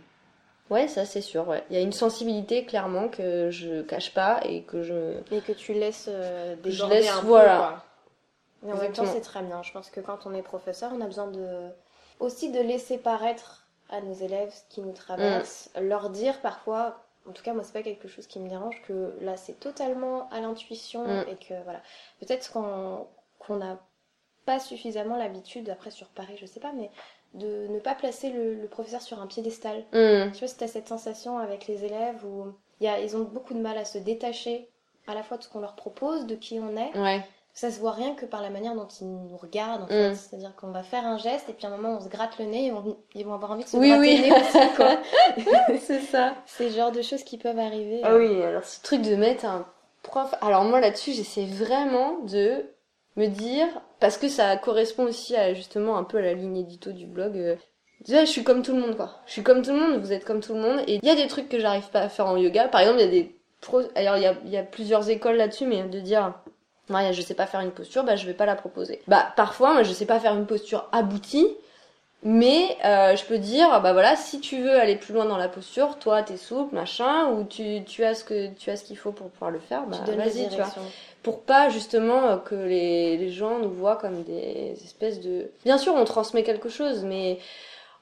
Ouais, 0.73 0.88
ça 0.88 1.05
c'est 1.05 1.21
sûr, 1.21 1.47
ouais. 1.49 1.62
Il 1.71 1.76
y 1.76 1.79
a 1.79 1.83
une 1.83 1.93
sensibilité, 1.93 2.64
clairement, 2.64 3.09
que 3.09 3.50
je 3.50 3.83
cache 3.83 4.14
pas 4.14 4.41
et 4.45 4.62
que 4.62 4.83
je... 4.83 5.19
Et 5.31 5.41
que 5.43 5.52
tu 5.52 5.75
laisses 5.75 6.09
euh, 6.11 6.57
Je 6.64 6.85
laisse, 6.87 7.11
un 7.11 7.21
peu, 7.21 7.26
voilà. 7.29 7.57
quoi. 7.59 7.85
Mais 8.62 8.73
en 8.73 8.76
même 8.76 8.93
temps, 8.93 9.05
c'est 9.07 9.21
très 9.21 9.43
bien. 9.43 9.62
Je 9.62 9.73
pense 9.73 9.91
que 9.91 10.00
quand 10.00 10.21
on 10.25 10.33
est 10.35 10.43
professeur, 10.43 10.91
on 10.95 11.00
a 11.00 11.07
besoin 11.07 11.26
de 11.26 11.69
aussi 12.21 12.50
de 12.52 12.61
laisser 12.61 12.99
paraître 12.99 13.67
à 13.91 14.00
nos 14.00 14.14
élèves 14.14 14.50
ce 14.52 14.62
qui 14.75 14.81
nous 14.81 14.93
traverse, 14.93 15.69
Mm. 15.76 15.81
leur 15.88 16.09
dire 16.11 16.41
parfois, 16.41 17.00
en 17.29 17.33
tout 17.33 17.43
cas 17.43 17.52
moi 17.52 17.64
c'est 17.64 17.73
pas 17.73 17.83
quelque 17.83 18.07
chose 18.09 18.26
qui 18.29 18.38
me 18.38 18.49
dérange, 18.49 18.81
que 18.87 19.12
là 19.21 19.37
c'est 19.37 19.59
totalement 19.59 20.29
à 20.31 20.41
l'intuition 20.41 21.05
Mm. 21.05 21.25
et 21.31 21.37
que 21.37 21.55
voilà, 21.64 21.81
peut-être 22.21 22.52
qu'on 22.52 23.07
qu'on 23.41 23.57
n'a 23.57 23.79
pas 24.47 24.61
suffisamment 24.61 25.17
l'habitude, 25.17 25.69
après 25.69 25.91
sur 25.91 26.07
Paris 26.09 26.37
je 26.41 26.47
sais 26.47 26.61
pas, 26.61 26.73
mais 26.73 26.91
de 27.35 27.67
ne 27.69 27.79
pas 27.79 27.95
placer 27.95 28.31
le, 28.31 28.55
le 28.55 28.67
professeur 28.69 29.01
sur 29.03 29.21
un 29.21 29.27
piédestal. 29.27 29.85
Tu 29.93 30.39
vois, 30.39 30.49
si 30.49 30.57
t'as 30.57 30.67
cette 30.69 30.89
sensation 30.89 31.39
avec 31.39 31.67
les 31.67 31.85
élèves 31.85 32.25
où 32.25 32.47
il 32.81 32.85
y 32.85 32.89
a, 32.89 33.01
ils 33.01 33.17
ont 33.17 33.23
beaucoup 33.23 33.55
de 33.55 33.61
mal 33.61 33.79
à 33.79 33.85
se 33.85 33.99
détacher 33.99 34.69
à 35.07 35.15
la 35.15 35.23
fois 35.23 35.37
de 35.37 35.43
ce 35.43 35.49
qu'on 35.49 35.61
leur 35.61 35.75
propose, 35.75 36.27
de 36.27 36.35
qui 36.35 36.61
on 36.61 36.77
est. 36.77 36.97
Ouais. 36.99 37.23
Ça 37.55 37.71
se 37.71 37.79
voit 37.81 37.93
rien 37.93 38.15
que 38.15 38.25
par 38.25 38.41
la 38.41 38.49
manière 38.49 38.75
dont 38.75 38.89
ils 39.01 39.07
nous 39.07 39.37
regardent, 39.37 39.83
en 39.83 39.85
Mm. 39.87 39.89
fait. 39.89 40.15
C'est-à-dire 40.15 40.55
qu'on 40.57 40.71
va 40.71 40.83
faire 40.83 41.05
un 41.07 41.19
geste 41.19 41.49
et 41.51 41.53
puis 41.53 41.67
à 41.67 41.69
un 41.69 41.77
moment 41.77 41.99
on 41.99 42.01
se 42.01 42.09
gratte 42.09 42.39
le 42.39 42.47
nez 42.47 42.67
et 42.67 42.73
on- 42.73 42.97
ils 43.15 43.27
vont 43.27 43.35
avoir 43.35 43.51
envie 43.53 43.65
de 43.65 43.69
se 43.69 43.77
Oui, 43.77 43.89
gratter 43.89 44.03
oui. 44.03 44.17
le 44.17 44.23
nez 44.23 44.33
aussi, 44.33 44.75
quoi. 44.77 44.99
c'est 45.81 46.01
ça. 46.01 46.35
C'est 46.47 46.69
le 46.71 46.75
genre 46.75 46.93
de 46.93 47.03
choses 47.03 47.25
qui 47.25 47.37
peuvent 47.39 47.59
arriver. 47.59 48.01
Ah 48.05 48.17
oui, 48.17 48.43
alors 48.43 48.65
ce 48.65 48.81
truc 48.83 49.03
de 49.03 49.17
mettre 49.17 49.45
un 49.45 49.67
prof... 50.03 50.35
Alors 50.41 50.65
moi 50.65 50.81
là-dessus, 50.81 51.12
j'essaie 51.12 51.45
vraiment 51.45 52.21
de 52.21 52.65
me 53.17 53.27
dire, 53.27 53.69
parce 54.02 54.18
que 54.18 54.28
ça 54.28 54.54
correspond 54.59 55.04
aussi 55.04 55.35
à 55.35 55.54
justement 55.54 55.97
un 55.97 56.04
peu 56.04 56.18
à 56.18 56.21
la 56.21 56.35
ligne 56.35 56.59
édito 56.59 56.92
du 56.92 57.06
blog, 57.06 57.38
euh, 57.38 57.56
déjà 58.04 58.26
je 58.26 58.30
suis 58.30 58.44
comme 58.44 58.62
tout 58.62 58.75
le 58.75 58.80
monde 58.82 58.97
quoi. 58.97 59.23
Je 59.25 59.32
suis 59.32 59.42
comme 59.42 59.62
tout 59.62 59.73
le 59.73 59.80
monde, 59.80 59.99
vous 59.99 60.12
êtes 60.12 60.26
comme 60.26 60.40
tout 60.40 60.52
le 60.52 60.61
monde, 60.61 60.80
et 60.87 61.00
il 61.02 61.09
y 61.09 61.11
a 61.11 61.14
des 61.14 61.28
trucs 61.28 61.49
que 61.49 61.59
j'arrive 61.59 61.88
pas 61.88 62.00
à 62.00 62.11
faire 62.11 62.26
en 62.26 62.37
yoga. 62.37 62.68
Par 62.68 62.82
exemple, 62.82 62.99
il 62.99 63.04
y 63.06 63.09
a 63.09 63.11
des 63.11 63.35
pros... 63.62 63.80
Alors 63.94 64.18
il 64.18 64.25
y 64.25 64.26
a, 64.26 64.35
il 64.44 64.50
y 64.50 64.59
a 64.59 64.62
plusieurs 64.62 65.09
écoles 65.09 65.37
là-dessus, 65.37 65.64
mais 65.66 65.85
de 65.85 66.00
dire... 66.00 66.35
Ouais, 66.90 67.12
je 67.12 67.23
sais 67.23 67.35
pas 67.35 67.47
faire 67.47 67.61
une 67.61 67.71
posture, 67.71 68.02
bah 68.02 68.16
je 68.16 68.26
vais 68.26 68.35
pas 68.35 68.44
la 68.44 68.56
proposer. 68.56 69.00
Bah 69.06 69.32
parfois, 69.37 69.73
moi 69.73 69.85
je 69.85 69.92
sais 69.92 70.04
pas 70.04 70.18
faire 70.18 70.35
une 70.35 70.47
posture 70.47 70.88
aboutie, 70.90 71.47
mais 72.25 72.76
euh, 72.85 73.14
je 73.16 73.25
peux 73.25 73.38
dire, 73.38 73.80
bah 73.80 73.92
voilà, 73.92 74.16
si 74.16 74.40
tu 74.40 74.61
veux 74.61 74.78
aller 74.78 74.97
plus 74.97 75.14
loin 75.14 75.25
dans 75.25 75.37
la 75.38 75.49
posture, 75.49 75.99
toi 76.00 76.23
t'es 76.23 76.37
souple, 76.37 76.75
machin, 76.75 77.28
ou 77.28 77.44
tu, 77.44 77.85
tu 77.85 78.04
as 78.04 78.14
ce 78.14 78.25
que 78.25 78.49
tu 78.54 78.68
as 78.68 78.76
ce 78.76 78.85
qu'il 78.85 78.99
faut 78.99 79.12
pour 79.12 79.30
pouvoir 79.30 79.52
le 79.52 79.61
faire, 79.61 79.87
bah 79.87 79.99
vas-y, 80.16 80.49
tu 80.49 80.56
vois. 80.56 80.75
Pour 81.23 81.43
pas 81.43 81.69
justement 81.69 82.26
euh, 82.29 82.37
que 82.37 82.55
les, 82.55 83.17
les 83.17 83.31
gens 83.31 83.59
nous 83.59 83.71
voient 83.71 83.97
comme 83.97 84.23
des 84.25 84.73
espèces 84.85 85.21
de. 85.21 85.50
Bien 85.64 85.79
sûr, 85.79 85.95
on 85.95 86.05
transmet 86.05 86.43
quelque 86.43 86.69
chose, 86.69 87.05
mais 87.05 87.38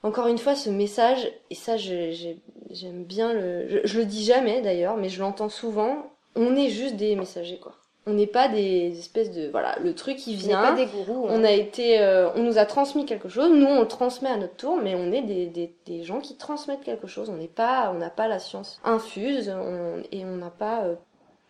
encore 0.03 0.27
une 0.29 0.39
fois, 0.39 0.55
ce 0.55 0.71
message, 0.71 1.31
et 1.51 1.55
ça 1.55 1.77
j'aime 1.77 3.05
bien 3.05 3.33
le. 3.33 3.69
Je, 3.69 3.79
je 3.85 3.99
le 3.99 4.05
dis 4.05 4.25
jamais 4.25 4.61
d'ailleurs, 4.63 4.97
mais 4.97 5.09
je 5.09 5.21
l'entends 5.21 5.49
souvent. 5.49 6.07
On 6.37 6.55
est 6.57 6.69
juste 6.71 6.97
des 6.97 7.17
messagers 7.17 7.59
quoi. 7.59 7.73
On 8.07 8.13
n'est 8.15 8.27
pas 8.27 8.49
des 8.49 8.99
espèces 8.99 9.31
de 9.31 9.49
voilà 9.51 9.77
le 9.83 9.95
truc 9.95 10.17
qui 10.17 10.31
On 10.31 10.37
n'est 10.39 10.49
vient. 10.49 10.63
pas 10.63 10.73
des 10.73 10.87
gourous. 10.87 11.27
hein. 11.29 11.33
On 11.35 11.45
a 11.45 11.51
été, 11.53 12.01
euh, 12.01 12.31
on 12.35 12.43
nous 12.43 12.57
a 12.57 12.65
transmis 12.65 13.05
quelque 13.05 13.29
chose. 13.29 13.51
Nous, 13.53 13.67
on 13.67 13.81
le 13.81 13.87
transmet 13.89 14.31
à 14.31 14.37
notre 14.39 14.57
tour, 14.57 14.79
mais 14.83 14.95
on 14.95 15.13
est 15.13 15.21
des, 15.23 15.47
des, 15.47 15.75
des 15.85 16.03
gens 16.03 16.21
qui 16.21 16.37
transmettent 16.37 16.83
quelque 16.83 17.07
chose. 17.07 17.29
On 17.29 17.37
n'est 17.37 17.47
pas, 17.47 17.93
on 17.95 17.99
n'a 17.99 18.09
pas 18.09 18.27
la 18.27 18.39
science 18.39 18.81
infuse, 18.85 19.51
on- 19.55 20.03
et 20.13 20.25
on 20.25 20.37
n'a 20.39 20.51
pas 20.51 20.85
euh, 20.85 20.95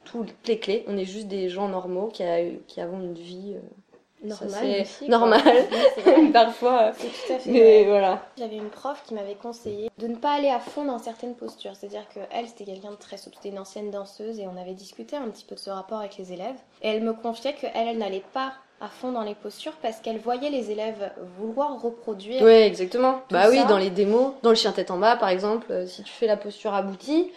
toutes 0.04 0.34
les 0.46 0.58
clés. 0.58 0.84
On 0.88 0.96
est 0.96 1.04
juste 1.04 1.28
des 1.28 1.48
gens 1.48 1.68
normaux 1.68 2.08
qui, 2.08 2.22
a, 2.22 2.38
qui 2.66 2.80
avons 2.80 3.00
une 3.00 3.14
vie 3.14 3.54
euh, 3.56 3.60
Normal 4.22 4.50
ça, 4.50 4.58
c'est 4.60 4.80
aussi, 4.82 4.98
quoi. 5.06 5.08
normal. 5.08 5.40
Oui, 5.44 5.78
c'est 5.94 6.00
vrai. 6.02 6.26
parfois. 6.32 6.92
C'est 6.98 7.06
tout 7.08 7.32
à 7.32 7.38
fait 7.38 7.50
Mais 7.50 7.60
vrai. 7.60 7.84
voilà. 7.88 8.22
J'avais 8.36 8.56
une 8.56 8.68
prof 8.68 9.02
qui 9.06 9.14
m'avait 9.14 9.34
conseillé 9.34 9.90
de 9.96 10.06
ne 10.06 10.16
pas 10.16 10.32
aller 10.32 10.50
à 10.50 10.58
fond 10.60 10.84
dans 10.84 10.98
certaines 10.98 11.34
postures. 11.34 11.72
C'est-à-dire 11.74 12.06
qu'elle, 12.12 12.46
c'était 12.46 12.64
quelqu'un 12.64 12.90
de 12.90 12.96
très 12.96 13.16
souple, 13.16 13.36
c'était 13.36 13.48
une 13.48 13.58
ancienne 13.58 13.90
danseuse 13.90 14.38
et 14.38 14.46
on 14.46 14.60
avait 14.60 14.74
discuté 14.74 15.16
un 15.16 15.28
petit 15.28 15.44
peu 15.44 15.54
de 15.54 15.60
ce 15.60 15.70
rapport 15.70 16.00
avec 16.00 16.18
les 16.18 16.34
élèves. 16.34 16.56
Et 16.82 16.88
elle 16.88 17.02
me 17.02 17.14
confiait 17.14 17.54
qu'elle, 17.54 17.70
elle 17.74 17.96
n'allait 17.96 18.24
pas 18.34 18.52
à 18.82 18.88
fond 18.88 19.12
dans 19.12 19.22
les 19.22 19.34
postures 19.34 19.76
parce 19.82 20.00
qu'elle 20.00 20.18
voyait 20.18 20.50
les 20.50 20.70
élèves 20.70 21.12
vouloir 21.38 21.80
reproduire. 21.80 22.42
Ouais, 22.42 22.66
exactement. 22.66 23.20
Bah 23.30 23.46
oui, 23.48 23.64
dans 23.68 23.78
les 23.78 23.90
démos, 23.90 24.32
dans 24.42 24.50
le 24.50 24.56
chien 24.56 24.72
tête 24.72 24.90
en 24.90 24.98
bas, 24.98 25.16
par 25.16 25.30
exemple, 25.30 25.66
euh, 25.70 25.86
si 25.86 26.02
tu 26.02 26.12
fais 26.12 26.26
la 26.26 26.36
posture 26.36 26.74
aboutie, 26.74 27.30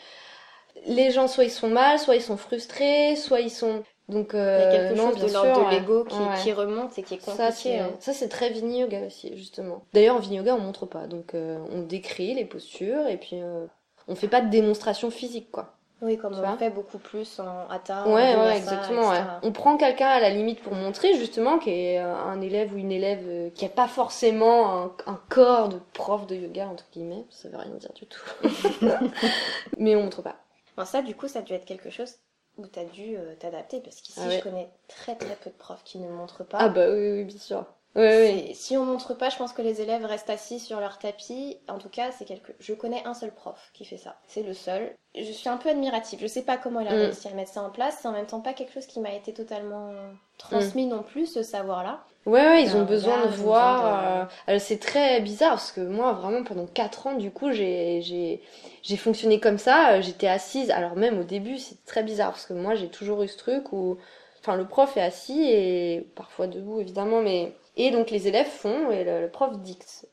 les 0.85 1.11
gens 1.11 1.27
soit 1.27 1.43
ils 1.45 1.51
sont 1.51 1.69
mal, 1.69 1.99
soit 1.99 2.15
ils 2.15 2.21
sont 2.21 2.37
frustrés, 2.37 3.15
soit 3.15 3.39
ils 3.41 3.49
sont 3.51 3.83
donc 4.09 4.31
Il 4.33 4.37
y 4.37 4.39
euh, 4.39 4.67
a 4.69 4.71
quelque 4.71 4.97
non, 4.97 5.11
chose 5.11 5.21
de 5.21 5.33
l'ordre 5.33 5.59
de 5.61 5.65
ouais. 5.65 5.71
l'ego 5.79 6.03
qui, 6.03 6.15
Ouais. 6.15 6.37
qui 6.43 6.51
remonte 6.53 6.97
et 6.99 7.03
qui 7.03 7.13
est 7.15 7.17
compliqué. 7.23 7.79
hein. 7.79 7.91
ça, 7.99 8.13
c'est 8.13 8.27
très 8.29 8.49
Vini 8.49 8.79
Yoga 8.81 9.05
aussi, 9.07 9.35
justement. 9.37 9.83
D'ailleurs, 9.93 10.17
en 10.17 10.19
Vini 10.19 10.37
Yoga, 10.37 10.55
on 10.55 10.59
montre 10.59 10.85
pas. 10.85 11.07
Donc, 11.07 11.33
euh, 11.33 11.57
on 11.71 11.81
décrit 11.81 12.33
les 12.33 12.45
postures 12.45 13.07
et 13.07 13.17
puis 13.17 13.41
euh, 13.41 13.65
on 14.09 14.15
fait 14.15 14.27
pas 14.27 14.41
de 14.41 14.49
démonstration 14.49 15.09
physique, 15.09 15.49
quoi. 15.51 15.73
Oui, 16.01 16.17
comme 16.17 16.33
Tu 16.33 16.39
on 16.45 16.57
fait 16.57 16.69
beaucoup 16.69 16.97
plus 16.97 17.39
en 17.39 17.69
hatha, 17.69 18.05
ouais, 18.09 18.35
en 18.35 18.43
ouais, 18.45 18.57
exactement. 18.57 19.09
Ouais. 19.09 19.21
On 19.41 19.53
prend 19.53 19.77
quelqu'un 19.77 20.09
à 20.09 20.19
la 20.19 20.31
limite 20.31 20.61
pour 20.61 20.73
montrer, 20.73 21.13
justement, 21.17 21.59
qui 21.59 21.69
est 21.69 21.99
euh, 21.99 22.13
un 22.13 22.41
élève 22.41 22.73
ou 22.73 22.77
une 22.77 22.91
élève 22.91 23.23
euh, 23.25 23.49
qui 23.51 23.63
a 23.63 23.69
pas 23.69 23.87
forcément 23.87 24.81
un, 24.83 24.91
un 25.07 25.17
corps 25.29 25.69
de 25.69 25.79
prof 25.93 26.27
de 26.27 26.35
yoga, 26.35 26.67
entre 26.67 26.83
guillemets. 26.91 27.23
Ça 27.29 27.47
veut 27.47 27.57
rien 27.57 27.71
dire 27.75 27.93
du 27.93 28.05
tout. 28.05 28.19
Mais 29.77 29.95
on 29.95 30.03
montre 30.03 30.21
pas. 30.21 30.35
Bon, 30.77 30.85
ça, 30.85 31.01
du 31.01 31.15
coup, 31.15 31.27
ça 31.27 31.39
a 31.39 31.41
dû 31.41 31.53
être 31.53 31.65
quelque 31.65 31.89
chose 31.89 32.15
où 32.57 32.67
tu 32.67 32.79
as 32.79 32.85
dû 32.85 33.15
euh, 33.17 33.35
t'adapter 33.39 33.79
parce 33.81 34.01
qu'ici, 34.01 34.19
Ah 34.23 34.27
ouais. 34.27 34.37
je 34.37 34.43
connais 34.43 34.69
très 34.87 35.15
très 35.15 35.35
peu 35.35 35.49
de 35.49 35.55
profs 35.55 35.83
qui 35.83 35.97
ne 35.97 36.09
montrent 36.09 36.43
pas. 36.43 36.57
Ah 36.59 36.69
bah 36.69 36.89
oui, 36.91 37.11
oui, 37.13 37.23
bien 37.25 37.37
sûr. 37.39 37.65
Oui. 37.95 38.01
C'est- 38.03 38.53
Si 38.55 38.77
on 38.77 38.85
montre 38.85 39.13
pas, 39.13 39.29
je 39.29 39.37
pense 39.37 39.53
que 39.53 39.61
les 39.61 39.81
élèves 39.81 40.03
restent 40.05 40.29
assis 40.29 40.59
sur 40.59 40.79
leur 40.79 40.97
tapis. 40.99 41.57
En 41.67 41.77
tout 41.77 41.89
cas, 41.89 42.11
c'est 42.11 42.25
quelque. 42.25 42.51
Je 42.59 42.73
connais 42.73 43.03
un 43.05 43.13
seul 43.13 43.31
prof 43.33 43.69
qui 43.73 43.85
fait 43.85 43.97
ça. 43.97 44.17
C'est 44.27 44.41
le 44.43 44.53
seul. 44.53 44.95
Je 45.15 45.31
suis 45.31 45.49
un 45.49 45.57
peu 45.57 45.69
admirative. 45.69 46.19
Je 46.19 46.27
sais 46.27 46.41
pas 46.41 46.57
comment 46.57 46.79
il 46.79 46.87
a 46.87 46.93
Mm. 46.95 47.01
réussi 47.01 47.27
à 47.27 47.33
mettre 47.33 47.51
ça 47.51 47.61
en 47.61 47.69
place. 47.69 47.97
C'est 48.01 48.07
en 48.07 48.11
même 48.13 48.25
temps 48.25 48.41
pas 48.41 48.53
quelque 48.53 48.73
chose 48.73 48.87
qui 48.87 48.99
m'a 48.99 49.13
été 49.13 49.31
totalement 49.33 49.91
transmis 50.39 50.87
non 50.87 51.03
plus, 51.03 51.27
ce 51.27 51.43
savoir-là. 51.43 52.03
Ouais, 52.25 52.41
ouais, 52.41 52.63
ils 52.63 52.69
Un 52.75 52.81
ont 52.81 52.85
besoin 52.85 53.15
regard, 53.17 53.31
de 53.31 53.35
voir. 53.41 53.81
de- 53.81 54.31
euh, 54.31 54.35
alors, 54.47 54.61
c'est 54.61 54.77
très 54.79 55.19
bizarre 55.21 55.51
parce 55.51 55.71
que 55.73 55.81
moi, 55.81 56.13
vraiment, 56.13 56.43
pendant 56.43 56.65
4 56.67 57.07
ans, 57.07 57.13
du 57.15 57.31
coup, 57.31 57.51
j'ai, 57.51 58.01
j'ai, 58.01 58.41
j'ai 58.81 58.97
fonctionné 58.97 59.39
comme 59.39 59.57
ça. 59.57 59.93
euh, 59.95 60.01
J'étais 60.01 60.27
assise. 60.27 60.71
Alors, 60.71 60.95
même 60.95 61.19
au 61.19 61.23
début, 61.23 61.57
c'est 61.57 61.83
très 61.85 62.01
bizarre 62.03 62.31
parce 62.31 62.45
que 62.45 62.53
moi, 62.53 62.75
j'ai 62.75 62.87
toujours 62.89 63.23
eu 63.23 63.27
ce 63.27 63.37
truc 63.37 63.73
où. 63.73 63.97
Enfin, 64.39 64.55
le 64.57 64.65
prof 64.65 64.97
est 64.97 65.01
assis 65.01 65.41
et 65.43 66.05
parfois 66.15 66.47
debout, 66.47 66.79
évidemment, 66.81 67.21
mais. 67.21 67.53
Et 67.75 67.91
donc, 67.91 68.09
les 68.11 68.27
élèves 68.27 68.47
font 68.47 68.91
et 68.91 69.03
le, 69.03 69.19
le 69.21 69.29
prof 69.29 69.57
dicte. 69.59 70.05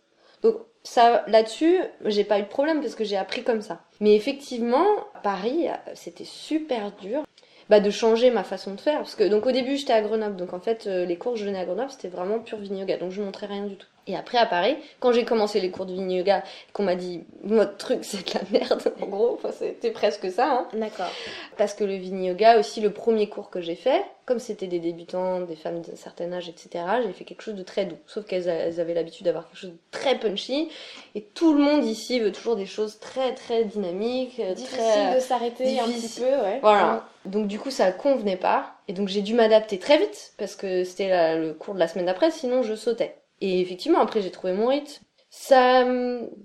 Donc, 0.42 0.56
ça, 0.82 1.24
là-dessus, 1.26 1.78
j'ai 2.06 2.24
pas 2.24 2.38
eu 2.38 2.42
de 2.42 2.48
problème 2.48 2.80
parce 2.80 2.94
que 2.94 3.04
j'ai 3.04 3.16
appris 3.18 3.42
comme 3.44 3.60
ça. 3.60 3.82
Mais 4.00 4.14
effectivement, 4.16 4.86
à 5.14 5.18
Paris, 5.22 5.68
euh, 5.68 5.74
c'était 5.94 6.24
super 6.24 6.90
dur 6.92 7.22
bah, 7.70 7.80
de 7.80 7.90
changer 7.90 8.30
ma 8.30 8.42
façon 8.42 8.74
de 8.74 8.80
faire. 8.80 8.98
Parce 8.98 9.14
que 9.14 9.24
donc 9.24 9.46
au 9.46 9.52
début 9.52 9.76
j'étais 9.76 9.92
à 9.92 10.02
Grenoble, 10.02 10.36
donc 10.36 10.52
en 10.52 10.60
fait 10.60 10.86
euh, 10.86 11.06
les 11.06 11.16
cours 11.16 11.34
que 11.34 11.38
je 11.38 11.44
venais 11.44 11.60
à 11.60 11.64
Grenoble 11.64 11.90
c'était 11.90 12.08
vraiment 12.08 12.40
pur 12.40 12.62
Yoga, 12.62 12.98
donc 12.98 13.12
je 13.12 13.22
montrais 13.22 13.46
rien 13.46 13.64
du 13.66 13.76
tout. 13.76 13.86
Et 14.10 14.16
après 14.16 14.38
à 14.38 14.46
Paris, 14.46 14.76
quand 14.98 15.12
j'ai 15.12 15.24
commencé 15.24 15.60
les 15.60 15.70
cours 15.70 15.86
de 15.86 15.92
Vini 15.92 16.18
Yoga, 16.18 16.42
qu'on 16.72 16.82
m'a 16.82 16.96
dit 16.96 17.24
votre 17.44 17.76
truc 17.76 18.00
c'est 18.02 18.26
de 18.26 18.34
la 18.34 18.58
merde, 18.58 18.92
en 19.00 19.06
gros, 19.06 19.34
enfin, 19.34 19.50
c'était 19.56 19.90
presque 19.90 20.30
ça. 20.30 20.50
Hein. 20.50 20.68
D'accord. 20.72 21.10
Parce 21.56 21.74
que 21.74 21.84
le 21.84 21.94
Vini 21.94 22.28
Yoga, 22.28 22.58
aussi 22.58 22.80
le 22.80 22.90
premier 22.90 23.28
cours 23.28 23.50
que 23.50 23.60
j'ai 23.60 23.76
fait, 23.76 24.02
comme 24.26 24.38
c'était 24.38 24.66
des 24.66 24.78
débutants, 24.78 25.40
des 25.40 25.56
femmes 25.56 25.80
d'un 25.80 25.96
certain 25.96 26.32
âge, 26.32 26.48
etc., 26.48 26.84
j'ai 27.04 27.12
fait 27.12 27.24
quelque 27.24 27.42
chose 27.42 27.54
de 27.54 27.62
très 27.62 27.84
doux. 27.84 27.98
Sauf 28.06 28.26
qu'elles 28.26 28.48
avaient 28.48 28.94
l'habitude 28.94 29.24
d'avoir 29.26 29.48
quelque 29.48 29.58
chose 29.58 29.70
de 29.70 29.78
très 29.90 30.18
punchy. 30.18 30.68
Et 31.14 31.22
tout 31.22 31.54
le 31.54 31.60
monde 31.60 31.84
ici 31.84 32.20
veut 32.20 32.32
toujours 32.32 32.56
des 32.56 32.66
choses 32.66 32.98
très 32.98 33.34
très 33.34 33.64
dynamiques, 33.64 34.40
euh, 34.40 34.54
Difficile 34.54 34.78
très... 34.78 35.14
de 35.16 35.20
s'arrêter 35.20 35.80
un 35.80 35.84
petit 35.84 36.20
peu, 36.20 36.24
ouais. 36.24 36.58
Voilà. 36.62 37.04
Donc 37.26 37.48
du 37.48 37.58
coup 37.58 37.70
ça 37.70 37.92
convenait 37.92 38.36
pas 38.36 38.72
et 38.88 38.94
donc 38.94 39.08
j'ai 39.08 39.20
dû 39.20 39.34
m'adapter 39.34 39.78
très 39.78 39.98
vite 39.98 40.32
parce 40.38 40.56
que 40.56 40.84
c'était 40.84 41.36
le 41.36 41.52
cours 41.52 41.74
de 41.74 41.78
la 41.78 41.86
semaine 41.86 42.06
d'après 42.06 42.30
sinon 42.30 42.62
je 42.62 42.74
sautais. 42.74 43.19
Et 43.40 43.60
effectivement 43.60 44.00
après 44.00 44.22
j'ai 44.22 44.30
trouvé 44.30 44.52
mon 44.52 44.68
rythme. 44.68 45.02
Ça 45.30 45.84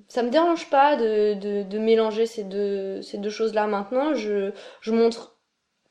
ça 0.08 0.24
me 0.24 0.30
dérange 0.30 0.70
pas 0.70 0.96
de, 0.96 1.34
de, 1.36 1.64
de 1.64 1.80
mélanger 1.80 2.26
ces 2.26 2.44
deux 2.44 3.02
ces 3.02 3.18
deux 3.18 3.30
choses 3.30 3.54
là 3.54 3.68
maintenant, 3.68 4.14
je 4.14 4.52
je 4.82 4.92
montre 4.92 5.38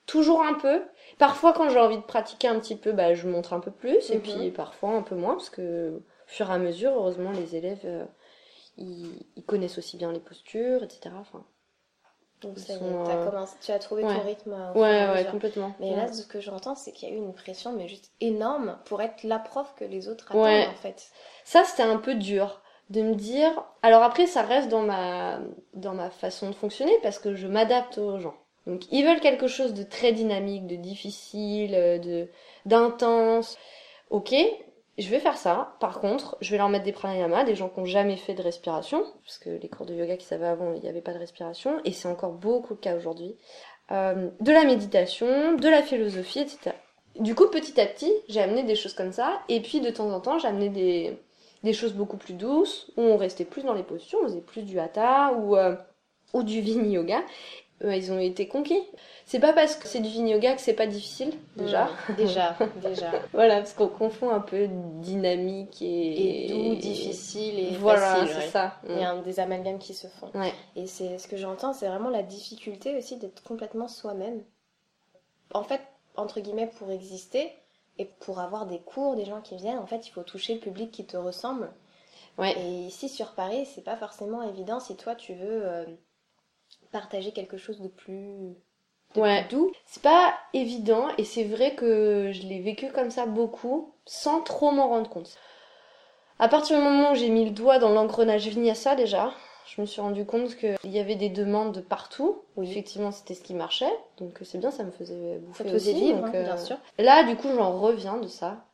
toujours 0.07 0.43
un 0.43 0.55
peu. 0.55 0.83
Parfois 1.19 1.53
quand 1.55 1.69
j'ai 1.71 1.81
envie 1.81 1.99
de 1.99 2.03
pratiquer 2.03 2.49
un 2.49 2.59
petit 2.61 2.77
peu 2.77 2.93
bah 2.93 3.15
je 3.15 3.29
montre 3.29 3.53
un 3.55 3.61
peu 3.61 3.71
plus 3.73 4.11
et 4.11 4.19
Mhm. 4.19 4.23
puis 4.23 4.51
parfois 4.51 4.91
un 4.91 5.03
peu 5.03 5.15
moins 5.17 5.35
parce 5.35 5.51
que 5.51 5.91
au 5.99 6.03
fur 6.27 6.51
et 6.51 6.55
à 6.55 6.59
mesure 6.59 6.93
heureusement 6.93 7.33
les 7.33 7.57
élèves 7.57 7.81
euh, 7.85 8.05
ils, 8.79 9.27
ils 9.37 9.45
connaissent 9.45 9.79
aussi 9.79 9.97
bien 9.97 10.13
les 10.13 10.21
postures 10.21 10.83
etc. 10.85 11.17
Enfin, 11.21 11.45
Donc 12.45 12.59
ça 12.59 12.73
y 12.75 12.77
est, 12.77 12.81
euh, 12.83 13.31
commencé, 13.31 13.57
tu 13.61 13.73
as 13.73 13.79
trouvé 13.79 14.05
ouais. 14.05 14.15
ton 14.15 14.21
rythme. 14.21 14.53
euh, 14.53 14.73
au 14.75 14.81
ouais 14.81 15.09
ouais 15.13 15.25
complètement. 15.31 15.73
Mais 15.81 15.91
Ouais. 15.91 15.97
là, 15.97 16.13
ce 16.13 16.27
que 16.27 16.41
j'entends, 16.41 16.75
c'est 16.75 16.93
qu'il 16.93 17.09
y 17.09 17.13
a 17.13 17.15
eu 17.15 17.19
une 17.19 17.33
pression, 17.35 17.73
mais 17.73 17.89
juste 17.89 18.11
énorme, 18.21 18.79
pour 18.85 19.01
être 19.03 19.23
la 19.25 19.39
prof 19.39 19.73
que 19.77 19.85
les 19.85 20.09
autres 20.09 20.27
attendent, 20.31 20.43
Ouais. 20.45 20.67
en 20.71 20.75
fait. 20.75 21.11
Ça, 21.45 21.65
c'était 21.65 21.83
un 21.83 21.97
peu 21.99 22.15
dur 22.15 22.61
de 22.91 23.03
me 23.03 23.15
dire. 23.15 23.51
Alors 23.83 24.03
après, 24.03 24.27
ça 24.27 24.43
reste 24.43 24.69
dans 24.69 24.83
ma 24.83 25.39
dans 25.73 25.95
ma 25.95 26.11
façon 26.11 26.51
de 26.51 26.55
fonctionner 26.55 26.93
parce 27.03 27.19
que 27.19 27.35
je 27.35 27.47
m'adapte 27.47 27.99
aux 27.99 28.19
gens. 28.19 28.35
Donc 28.67 28.83
ils 28.93 29.05
veulent 29.05 29.21
quelque 29.21 29.47
chose 29.47 29.75
de 29.75 29.83
très 29.83 30.13
dynamique, 30.13 30.67
de 30.67 30.77
difficile, 30.77 31.75
euh, 31.75 31.99
de 31.99 32.29
d'intense. 32.67 33.57
Ok, 34.11 34.35
je 34.99 35.09
vais 35.09 35.19
faire 35.19 35.37
ça. 35.37 35.77
Par 35.81 36.01
contre, 36.01 36.37
je 36.41 36.51
vais 36.51 36.59
leur 36.59 36.69
mettre 36.69 36.85
des 36.85 36.93
pranayamas, 36.93 37.45
des 37.45 37.55
gens 37.55 37.69
qui 37.69 37.81
n'ont 37.81 37.87
jamais 37.87 38.17
fait 38.17 38.35
de 38.35 38.43
respiration, 38.43 39.05
parce 39.25 39.39
que 39.39 39.51
les 39.51 39.69
cours 39.69 39.87
de 39.87 39.95
yoga 39.95 40.17
qu'ils 40.17 40.35
avaient 40.35 40.47
avant, 40.47 40.73
il 40.75 40.81
n'y 40.81 40.89
avait 40.89 41.01
pas 41.01 41.13
de 41.13 41.19
respiration, 41.19 41.81
et 41.85 41.93
c'est 41.93 42.09
encore 42.09 42.33
beaucoup 42.33 42.75
le 42.75 42.81
cas 42.81 42.97
aujourd'hui. 42.97 43.37
Euh, 43.91 44.31
de 44.41 44.53
la 44.53 44.65
méditation, 44.65 45.57
de 45.57 45.69
la 45.69 45.83
philosophie, 45.83 46.41
etc. 46.41 46.73
Du 47.19 47.35
coup, 47.35 47.49
petit 47.49 47.81
à 47.81 47.87
petit, 47.87 48.13
j'ai 48.29 48.41
amené 48.41 48.63
des 48.63 48.77
choses 48.77 48.95
comme 48.95 49.13
ça, 49.13 49.41
et 49.49 49.61
puis 49.61 49.81
de 49.81 49.91
temps 49.91 50.11
en 50.11 50.21
temps, 50.21 50.39
j'ai 50.39 50.49
amené 50.49 50.69
des, 51.63 51.73
choses 51.73 51.93
beaucoup 51.93 52.17
plus 52.17 52.35
douces, 52.35 52.91
où 52.97 53.03
on 53.03 53.17
restait 53.17 53.45
plus 53.45 53.63
dans 53.63 53.75
les 53.75 53.83
postures, 53.83 54.21
on 54.23 54.29
faisait 54.29 54.41
plus 54.41 54.63
du 54.63 54.79
hatha 54.79 55.33
ou, 55.33 55.57
euh, 55.57 55.77
du 56.35 56.61
vini 56.61 56.95
yoga. 56.95 57.23
Euh, 57.83 57.95
ils 57.97 58.13
ont 58.13 58.21
été 58.21 58.47
conquis. 58.47 58.81
C'est 59.27 59.41
pas 59.41 59.53
parce 59.53 59.75
que 59.77 59.89
c'est 59.89 60.01
du 60.01 60.09
vini 60.09 60.31
yoga 60.31 60.55
que 60.55 60.61
c'est 60.61 60.75
pas 60.75 60.87
difficile, 60.87 61.33
déjà. 61.57 61.89
Mm, 62.09 62.15
déjà, 62.17 62.57
déjà. 62.83 63.11
Voilà, 63.33 63.57
parce 63.57 63.73
qu'on 63.75 63.89
confond 63.89 64.31
un 64.31 64.41
peu 64.41 64.69
dynamique 64.69 65.83
et... 65.83 66.47
Et 66.47 66.49
doux, 66.49 66.75
difficile 66.77 67.59
et 67.59 67.77
Voilà, 67.77 68.15
facile. 68.17 68.29
c'est 68.29 68.39
ouais. 68.45 68.49
ça. 68.51 68.77
Il 68.89 68.99
y 68.99 69.03
a 69.03 69.11
un- 69.11 69.23
des 69.23 69.41
amalgames 69.41 69.79
qui 69.79 69.93
se 69.93 70.07
font. 70.07 70.31
Ouais. 70.35 70.53
Et 70.77 70.87
c'est 70.87 71.19
ce 71.19 71.27
que 71.27 71.37
j'entends, 71.37 71.73
c'est 71.73 71.89
vraiment 71.89 72.11
la 72.11 72.23
difficulté 72.23 72.97
aussi 72.97 73.17
d'être 73.17 73.43
complètement 73.43 73.89
soi-même. 73.89 74.45
En 75.53 75.65
fait, 75.65 75.81
entre 76.17 76.41
guillemets, 76.41 76.71
pour 76.79 76.91
exister 76.93 77.53
et 77.99 78.05
pour 78.05 78.39
avoir 78.39 78.67
des 78.67 78.79
cours, 78.81 79.17
des 79.17 79.25
gens 79.25 79.41
qui 79.41 79.57
viennent, 79.57 79.79
en 79.79 79.87
fait, 79.87 80.07
il 80.07 80.11
faut 80.11 80.23
toucher 80.23 80.55
le 80.55 80.61
public 80.61 80.91
qui 80.93 81.05
te 81.07 81.17
ressemble. 81.17 81.71
Ouais. 82.39 82.55
Et 82.59 82.87
ici 82.87 83.09
sur 83.09 83.33
Paris, 83.33 83.67
c'est 83.75 83.85
pas 83.85 83.97
forcément 83.97 84.43
évident 84.43 84.81
si 84.81 84.97
toi 84.97 85.15
tu 85.15 85.35
veux 85.35 85.65
euh, 85.67 85.85
partager 86.93 87.33
quelque 87.33 87.57
chose 87.57 87.81
de 87.81 87.89
plus, 87.89 88.55
Ouais. 89.17 89.47
doux. 89.49 89.71
C'est 89.87 90.03
pas 90.03 90.35
évident 90.55 91.07
et 91.19 91.25
c'est 91.25 91.45
vrai 91.45 91.75
que 91.77 92.31
je 92.33 92.43
l'ai 92.49 92.61
vécu 92.61 92.91
comme 92.91 93.11
ça 93.11 93.27
beaucoup 93.27 93.93
sans 94.07 94.41
trop 94.41 94.73
m'en 94.73 94.89
rendre 94.89 95.09
compte. 95.09 95.37
À 96.41 96.49
partir 96.49 96.77
du 96.79 96.83
moment 96.83 97.13
où 97.13 97.15
j'ai 97.15 97.29
mis 97.29 97.45
le 97.45 97.53
doigt 97.53 97.79
dans 97.79 97.91
l'engrenage 97.91 98.49
vinyasa 98.49 98.97
déjà, 98.97 99.33
je 99.67 99.81
me 99.81 99.87
suis 99.87 100.01
rendu 100.01 100.25
compte 100.27 100.57
qu'il 100.57 100.91
y 100.91 100.99
avait 100.99 101.15
des 101.15 101.29
demandes 101.29 101.73
de 101.73 101.81
partout. 101.81 102.43
Oui. 102.57 102.69
Effectivement, 102.69 103.13
c'était 103.13 103.35
ce 103.35 103.43
qui 103.43 103.55
marchait. 103.55 103.93
Donc 104.19 104.39
c'est 104.43 104.59
bien, 104.59 104.73
ça 104.73 104.83
me 104.83 104.91
faisait 104.91 105.39
bouffer 105.39 105.59
Ça 105.59 105.65
te 105.65 105.75
faisait 105.75 105.93
aussi. 105.93 106.01
vivre, 106.01 106.19
donc, 106.21 106.35
hein, 106.35 106.39
euh, 106.39 106.43
bien 106.45 106.57
sûr. 106.57 106.77
Là, 106.99 107.23
du 107.23 107.37
coup, 107.37 107.49
j'en 107.55 107.79
reviens 107.81 108.17
de 108.17 108.27
ça. 108.27 108.65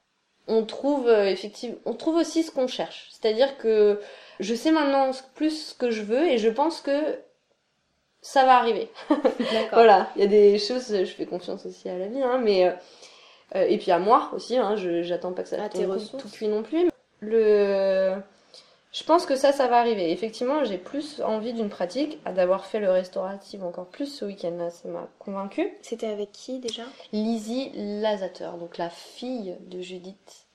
On 0.48 0.64
trouve 0.64 1.06
euh, 1.06 1.26
effectivement, 1.26 1.76
on 1.84 1.92
trouve 1.92 2.16
aussi 2.16 2.42
ce 2.42 2.50
qu'on 2.50 2.66
cherche. 2.66 3.08
C'est-à-dire 3.10 3.58
que 3.58 4.00
je 4.40 4.54
sais 4.54 4.70
maintenant 4.72 5.10
plus 5.34 5.50
ce 5.68 5.74
que 5.74 5.90
je 5.90 6.02
veux 6.02 6.26
et 6.28 6.38
je 6.38 6.48
pense 6.48 6.80
que 6.80 7.20
ça 8.22 8.44
va 8.44 8.56
arriver. 8.58 8.90
D'accord. 9.08 9.28
Voilà, 9.72 10.10
il 10.16 10.22
y 10.22 10.24
a 10.24 10.28
des 10.28 10.58
choses, 10.58 10.88
je 10.94 11.04
fais 11.04 11.26
confiance 11.26 11.64
aussi 11.66 11.88
à 11.88 11.98
la 11.98 12.06
vie, 12.08 12.22
hein, 12.22 12.38
mais 12.42 12.66
euh, 12.66 12.72
euh, 13.56 13.66
et 13.68 13.78
puis 13.78 13.90
à 13.90 13.98
moi 13.98 14.30
aussi, 14.34 14.56
hein, 14.56 14.76
je 14.76 15.02
j'attends 15.02 15.32
pas 15.32 15.42
que 15.42 15.48
ça 15.48 15.68
tes 15.68 15.84
tombe 15.84 15.98
tout 16.18 16.28
cuit 16.28 16.48
non 16.48 16.62
plus. 16.62 16.90
Le 17.20 18.16
Je 18.92 19.04
pense 19.04 19.24
que 19.26 19.36
ça, 19.36 19.52
ça 19.52 19.68
va 19.68 19.78
arriver. 19.78 20.10
Effectivement, 20.10 20.64
j'ai 20.64 20.78
plus 20.78 21.20
envie 21.22 21.52
d'une 21.52 21.68
pratique, 21.68 22.18
d'avoir 22.24 22.64
fait 22.66 22.80
le 22.80 22.90
restauratif 22.90 23.62
encore 23.62 23.86
plus 23.86 24.06
ce 24.06 24.24
week-end-là, 24.24 24.70
ça 24.70 24.88
m'a 24.88 25.08
convaincu. 25.18 25.72
C'était 25.82 26.08
avec 26.08 26.32
qui 26.32 26.58
déjà? 26.58 26.82
Lizzie 27.12 27.70
Lazater, 27.74 28.52
donc 28.58 28.78
la 28.78 28.90
fille 28.90 29.56
de 29.60 29.80
Judith 29.80 30.46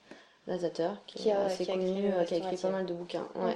Lazater, 0.47 0.91
qui, 1.07 1.31
a- 1.31 1.47
qui 1.49 1.71
a 1.71 1.75
écrit 1.75 2.07
euh, 2.07 2.23
qui 2.25 2.33
a 2.33 2.37
écrit 2.37 2.57
pas 2.57 2.69
mal 2.69 2.85
de 2.85 2.93
bouquins. 2.93 3.27
ouais. 3.35 3.53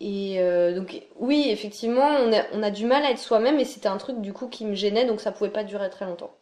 Et 0.00 0.40
euh, 0.40 0.74
donc 0.74 1.02
oui, 1.16 1.46
effectivement, 1.48 2.06
on 2.06 2.32
a, 2.32 2.42
on 2.52 2.62
a 2.62 2.70
du 2.70 2.84
mal 2.84 3.04
à 3.04 3.10
être 3.10 3.18
soi-même 3.18 3.58
et 3.60 3.64
c'était 3.64 3.88
un 3.88 3.96
truc 3.96 4.20
du 4.20 4.32
coup 4.32 4.48
qui 4.48 4.64
me 4.66 4.74
gênait, 4.74 5.04
donc 5.06 5.20
ça 5.20 5.32
pouvait 5.32 5.50
pas 5.50 5.64
durer 5.64 5.88
très 5.90 6.04
longtemps. 6.04 6.36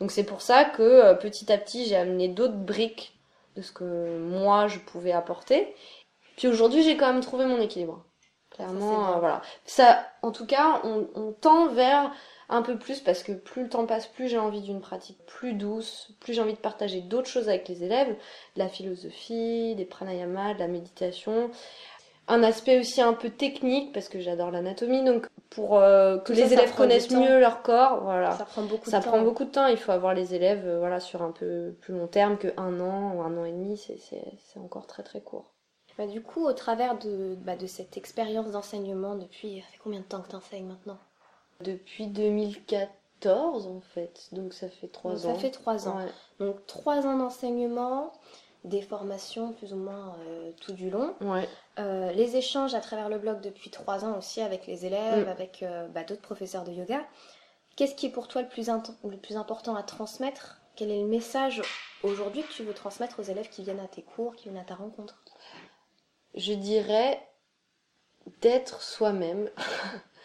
Donc 0.00 0.10
c'est 0.10 0.24
pour 0.24 0.40
ça 0.40 0.64
que 0.64 0.82
euh, 0.82 1.14
petit 1.14 1.52
à 1.52 1.58
petit 1.58 1.86
j'ai 1.86 1.96
amené 1.96 2.28
d'autres 2.28 2.56
briques 2.56 3.18
de 3.56 3.62
ce 3.62 3.72
que 3.72 4.18
moi 4.18 4.68
je 4.68 4.78
pouvais 4.78 5.12
apporter. 5.12 5.74
Puis 6.36 6.48
aujourd'hui 6.48 6.82
j'ai 6.82 6.96
quand 6.96 7.12
même 7.12 7.22
trouvé 7.22 7.44
mon 7.46 7.60
équilibre. 7.60 8.04
Clairement, 8.50 9.06
Ça, 9.06 9.16
euh, 9.16 9.18
voilà. 9.20 9.42
Ça, 9.64 10.06
en 10.22 10.30
tout 10.32 10.46
cas, 10.46 10.80
on, 10.84 11.08
on 11.14 11.32
tend 11.32 11.68
vers 11.68 12.10
un 12.48 12.62
peu 12.62 12.78
plus 12.78 13.00
parce 13.00 13.22
que 13.22 13.32
plus 13.32 13.64
le 13.64 13.68
temps 13.68 13.86
passe, 13.86 14.06
plus 14.06 14.28
j'ai 14.28 14.38
envie 14.38 14.62
d'une 14.62 14.80
pratique 14.80 15.18
plus 15.26 15.52
douce, 15.52 16.12
plus 16.20 16.32
j'ai 16.32 16.40
envie 16.40 16.54
de 16.54 16.58
partager 16.58 17.00
d'autres 17.00 17.28
choses 17.28 17.48
avec 17.48 17.68
les 17.68 17.82
élèves, 17.82 18.08
de 18.08 18.58
la 18.58 18.68
philosophie, 18.68 19.74
des 19.74 19.84
pranayamas, 19.84 20.54
de 20.54 20.60
la 20.60 20.68
méditation. 20.68 21.50
Un 22.28 22.42
aspect 22.42 22.80
aussi 22.80 23.00
un 23.00 23.12
peu 23.12 23.30
technique 23.30 23.92
parce 23.92 24.08
que 24.08 24.18
j'adore 24.20 24.50
l'anatomie, 24.50 25.04
donc 25.04 25.28
pour 25.50 25.76
euh, 25.78 26.18
que 26.18 26.34
ça, 26.34 26.40
les 26.40 26.48
ça 26.48 26.54
élèves 26.54 26.74
connaissent 26.74 27.10
mieux 27.10 27.38
leur 27.38 27.62
corps, 27.62 28.00
voilà. 28.02 28.32
Ça 28.36 28.44
prend 28.44 28.62
beaucoup 28.62 28.90
Ça 28.90 28.98
de 28.98 29.04
temps. 29.04 29.10
prend 29.12 29.22
beaucoup 29.22 29.44
de 29.44 29.50
temps, 29.50 29.66
il 29.68 29.76
faut 29.76 29.92
avoir 29.92 30.12
les 30.12 30.34
élèves 30.34 30.66
euh, 30.66 30.78
voilà, 30.80 30.98
sur 30.98 31.22
un 31.22 31.30
peu 31.30 31.76
plus 31.80 31.94
long 31.94 32.08
terme 32.08 32.36
que 32.36 32.48
un 32.56 32.80
an 32.80 33.14
ou 33.14 33.22
un 33.22 33.36
an 33.38 33.44
et 33.44 33.52
demi, 33.52 33.76
c'est- 33.78 34.00
encore 34.58 34.86
très 34.88 35.04
très 35.04 35.20
court. 35.20 35.52
Bah, 35.98 36.06
du 36.06 36.20
coup, 36.20 36.44
au 36.44 36.52
travers 36.52 36.98
de, 36.98 37.36
bah, 37.40 37.56
de 37.56 37.66
cette 37.66 37.96
expérience 37.96 38.50
d'enseignement 38.50 39.14
depuis. 39.14 39.60
Ça 39.60 39.66
fait 39.72 39.78
combien 39.82 40.00
de 40.00 40.04
temps 40.04 40.20
que 40.20 40.28
tu 40.28 40.36
enseignes 40.36 40.66
maintenant? 40.66 40.98
Depuis 41.60 42.08
2014 42.08 43.66
en 43.68 43.80
fait, 43.80 44.28
donc 44.32 44.52
ça 44.52 44.68
fait 44.68 44.88
trois 44.88 45.26
ans. 45.26 45.34
Ça 45.34 45.40
fait 45.40 45.50
trois 45.50 45.88
ans. 45.88 45.96
Ouais. 45.96 46.10
Donc 46.46 46.66
trois 46.66 47.06
ans 47.06 47.16
d'enseignement, 47.16 48.12
des 48.66 48.82
formations 48.82 49.52
plus 49.52 49.72
ou 49.72 49.76
moins 49.76 50.16
euh, 50.26 50.50
tout 50.60 50.72
du 50.72 50.90
long. 50.90 51.14
Ouais. 51.20 51.48
Euh, 51.78 52.12
les 52.12 52.36
échanges 52.36 52.74
à 52.74 52.80
travers 52.80 53.08
le 53.08 53.18
blog 53.18 53.40
depuis 53.40 53.70
trois 53.70 54.04
ans 54.04 54.18
aussi 54.18 54.40
avec 54.42 54.66
les 54.66 54.84
élèves, 54.84 55.26
Mm. 55.26 55.30
avec 55.30 55.62
euh, 55.62 55.88
bah, 55.88 56.04
d'autres 56.04 56.22
professeurs 56.22 56.64
de 56.64 56.72
yoga. 56.72 57.00
Qu'est-ce 57.76 57.94
qui 57.94 58.06
est 58.06 58.10
pour 58.10 58.26
toi 58.28 58.42
le 58.42 58.48
plus, 58.48 58.68
le 58.68 59.16
plus 59.16 59.36
important 59.36 59.76
à 59.76 59.82
transmettre? 59.82 60.60
Quel 60.74 60.90
est 60.90 61.00
le 61.00 61.06
message 61.06 61.62
aujourd'hui 62.02 62.42
que 62.42 62.52
tu 62.52 62.62
veux 62.64 62.74
transmettre 62.74 63.20
aux 63.20 63.22
élèves 63.22 63.48
qui 63.48 63.62
viennent 63.62 63.80
à 63.80 63.88
tes 63.88 64.02
cours, 64.02 64.34
qui 64.36 64.44
viennent 64.48 64.60
à 64.60 64.64
ta 64.64 64.74
rencontre? 64.74 65.22
Je 66.34 66.52
dirais 66.52 67.20
d'être 68.42 68.82
soi-même. 68.82 69.48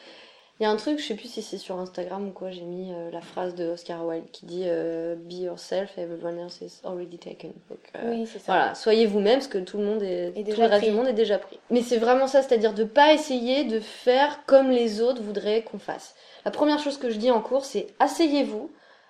Il 0.62 0.65
y 0.65 0.67
a 0.67 0.69
un 0.69 0.76
truc, 0.76 1.00
je 1.00 1.06
sais 1.08 1.15
plus 1.15 1.28
si 1.28 1.41
c'est 1.41 1.58
sur 1.58 1.80
Instagram 1.80 2.28
ou 2.28 2.30
quoi, 2.30 2.52
j'ai 2.52 2.62
mis 2.62 2.91
euh, 2.93 3.10
la 3.10 3.21
phrase 3.21 3.56
de 3.56 3.65
Oscar 3.71 4.06
Wilde 4.06 4.30
qui 4.32 4.45
dit 4.45 4.65
euh, 4.67 5.15
Be 5.15 5.34
yourself, 5.34 5.97
everyone 5.97 6.38
else 6.38 6.62
is 6.62 6.82
already 6.86 7.17
taken. 7.17 7.52
Donc, 7.67 7.80
euh, 7.95 8.12
Oui, 8.12 8.28
c'est 8.28 8.38
ça. 8.38 8.43
Voilà, 8.45 8.76
soyez 8.76 9.08
vous-même 9.08 9.39
parce 9.39 9.47
que 9.47 9.58
tout 9.58 9.80
le 9.80 9.86
monde 9.86 10.04
est, 10.04 10.28
Et 10.36 10.43
tout 10.43 10.52
déjà 10.52 10.65
le 10.65 10.69
reste 10.69 10.82
pris. 10.84 10.91
du 10.91 10.95
monde 10.95 11.08
est 11.08 11.13
déjà 11.13 11.39
pris. 11.39 11.58
Mais 11.71 11.82
c'est 11.82 11.97
vraiment 11.97 12.28
ça, 12.28 12.43
c'est-à-dire 12.43 12.76
de 12.76 12.84
pas 12.84 13.12
essayer 13.12 13.63
de 13.63 13.80
faire 13.80 14.45
comme 14.45 14.69
les 14.69 15.02
autres 15.02 15.24
voudraient 15.24 15.63
qu'on 15.63 15.80
fasse. 15.80 16.13
La 16.45 16.52
première 16.52 16.78
chose 16.78 16.97
que 17.00 17.10
je 17.10 17.17
dis 17.17 17.32
en 17.32 17.41
cours, 17.41 17.65
c'est 17.65 17.88
asseyez-vous, 17.97 18.69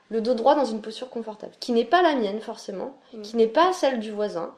le 0.10 0.22
dos 0.22 0.36
droit 0.36 0.56
dans 0.56 0.64
une 0.64 0.80
posture 0.82 1.10
confortable, 1.10 1.52
qui 1.60 1.74
n'est 1.74 1.84
pas 1.84 2.02
la 2.02 2.16
mienne 2.16 2.40
forcément, 2.40 2.96
Mm. 3.12 3.22
qui 3.24 3.36
n'est 3.36 3.48
pas 3.48 3.74
celle 3.74 4.00
du 4.00 4.12
voisin. 4.12 4.56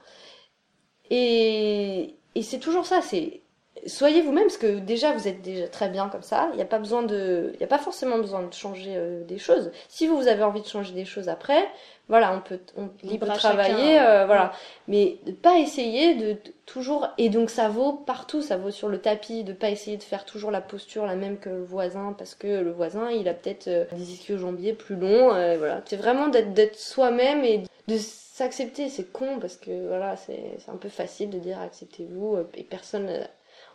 Et, 1.10 2.16
et 2.36 2.42
c'est 2.44 2.60
toujours 2.60 2.86
ça, 2.86 3.02
c'est 3.02 3.42
soyez 3.88 4.22
vous-même 4.22 4.46
parce 4.46 4.58
que 4.58 4.80
déjà 4.80 5.12
vous 5.14 5.28
êtes 5.28 5.42
déjà 5.42 5.68
très 5.68 5.90
bien 5.90 6.10
comme 6.10 6.24
ça. 6.24 6.50
Il 6.54 6.58
n'y 6.58 6.62
a 6.62 6.66
pas 6.66 6.80
besoin 6.80 7.04
de, 7.04 7.54
il 7.60 7.64
a 7.64 7.68
pas 7.68 7.78
forcément 7.78 8.18
besoin 8.18 8.44
de 8.44 8.54
changer 8.54 8.94
euh, 8.96 9.24
des 9.24 9.38
choses. 9.38 9.72
Si 9.88 10.08
vous, 10.08 10.18
vous 10.18 10.28
avez 10.28 10.44
envie 10.44 10.62
de 10.62 10.68
changer 10.68 10.94
des 10.94 11.06
choses 11.06 11.30
après, 11.30 11.68
voilà, 12.10 12.36
on 12.36 12.42
peut, 12.42 12.60
on, 12.76 12.88
peut 12.88 13.26
travailler, 13.28 13.96
chacun. 13.96 14.06
euh, 14.06 14.26
voilà. 14.26 14.52
Mais 14.88 15.20
de 15.26 15.32
pas 15.32 15.58
essayer 15.58 16.16
de, 16.16 16.34
de 16.34 16.54
toujours, 16.66 17.08
et 17.18 17.30
donc 17.30 17.50
ça 17.50 17.70
vaut 17.70 17.94
partout, 17.94 18.42
ça 18.42 18.58
vaut 18.58 18.72
sur 18.72 18.90
le 18.90 19.00
tapis, 19.00 19.44
de 19.44 19.54
pas 19.54 19.70
essayer 19.70 19.98
de 19.98 20.04
faire 20.04 20.26
toujours 20.26 20.52
la 20.52 20.62
posture 20.62 21.06
la 21.06 21.16
même 21.16 21.38
que 21.38 21.50
le 21.50 21.64
voisin 21.64 22.14
parce 22.18 22.36
que 22.36 22.48
le 22.48 22.72
voisin 22.72 23.10
il 23.10 23.28
a 23.28 23.34
peut-être 23.34 23.68
euh, 23.68 23.86
des 23.94 24.12
ischio-jambiers 24.14 24.74
plus 24.74 24.96
longs, 24.96 25.34
euh, 25.34 25.58
voilà. 25.58 25.82
C'est 25.86 25.96
vraiment 25.98 26.28
d'être 26.28 26.78
soi-même 26.78 27.44
et 27.46 27.64
de 27.88 27.98
s'accepter. 27.98 28.90
C'est 28.90 29.12
con 29.12 29.40
parce 29.40 29.56
que 29.58 29.88
voilà, 29.88 30.16
c'est 30.18 30.58
c'est 30.60 30.72
un 30.72 30.78
peu 30.78 30.90
facile 30.90 31.30
de 31.30 31.40
dire 31.40 31.60
acceptez-vous 31.62 32.36
euh, 32.36 32.44
et 32.56 32.64
personne. 32.64 33.10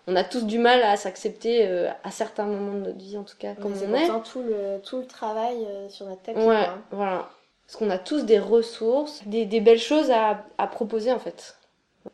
On 0.09 0.17
a 0.17 0.25
tous 0.25 0.47
du 0.47 0.59
mal 0.59 0.83
à 0.83 0.97
s'accepter 0.97 1.67
euh, 1.69 1.91
à 2.03 2.11
certains 2.11 2.47
moments 2.47 2.73
de 2.73 2.87
notre 2.87 2.99
vie 2.99 3.19
en 3.19 3.25
tout 3.25 3.37
cas 3.39 3.55
comme 3.55 3.75
c'est 3.75 3.87
on 3.87 3.95
est. 3.95 4.23
tout 4.25 4.43
le, 4.43 4.81
tout 4.83 4.99
le 4.99 5.07
travail 5.07 5.65
euh, 5.67 5.89
sur 5.91 6.07
notre 6.07 6.23
tapis. 6.23 6.41
Ouais, 6.41 6.57
hein. 6.57 6.83
voilà. 6.91 7.29
Parce 7.67 7.77
qu'on 7.77 7.91
a 7.91 7.99
tous 7.99 8.25
des 8.25 8.39
ressources, 8.39 9.23
des, 9.27 9.45
des 9.45 9.61
belles 9.61 9.79
choses 9.79 10.11
à, 10.11 10.47
à 10.57 10.67
proposer 10.67 11.13
en 11.13 11.19
fait. 11.19 11.59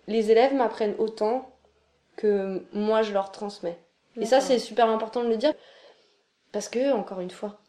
Les 0.09 0.33
élèves 0.33 0.53
m'apprennent 0.55 0.97
autant 0.99 1.49
que 2.17 2.65
moi 2.73 3.03
je 3.03 3.13
leur 3.13 3.31
transmets. 3.31 3.79
Et 4.21 4.27
ça 4.27 4.41
c'est 4.41 4.59
super 4.59 4.89
important 4.91 5.23
de 5.23 5.29
le 5.29 5.37
dire 5.37 5.53
parce 6.51 6.69
que 6.69 6.93
encore 6.93 7.21
une 7.21 7.31
fois, 7.31 7.61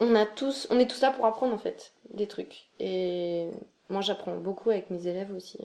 on 0.00 0.14
a 0.16 0.26
tous, 0.26 0.66
on 0.70 0.78
est 0.80 0.90
tous 0.90 1.00
là 1.00 1.12
pour 1.12 1.24
apprendre 1.24 1.54
en 1.54 1.58
fait 1.58 1.92
des 2.10 2.26
trucs. 2.26 2.68
Et 2.80 3.48
moi 3.88 4.00
j'apprends 4.00 4.34
beaucoup 4.36 4.70
avec 4.70 4.90
mes 4.90 5.06
élèves 5.06 5.32
aussi. 5.34 5.58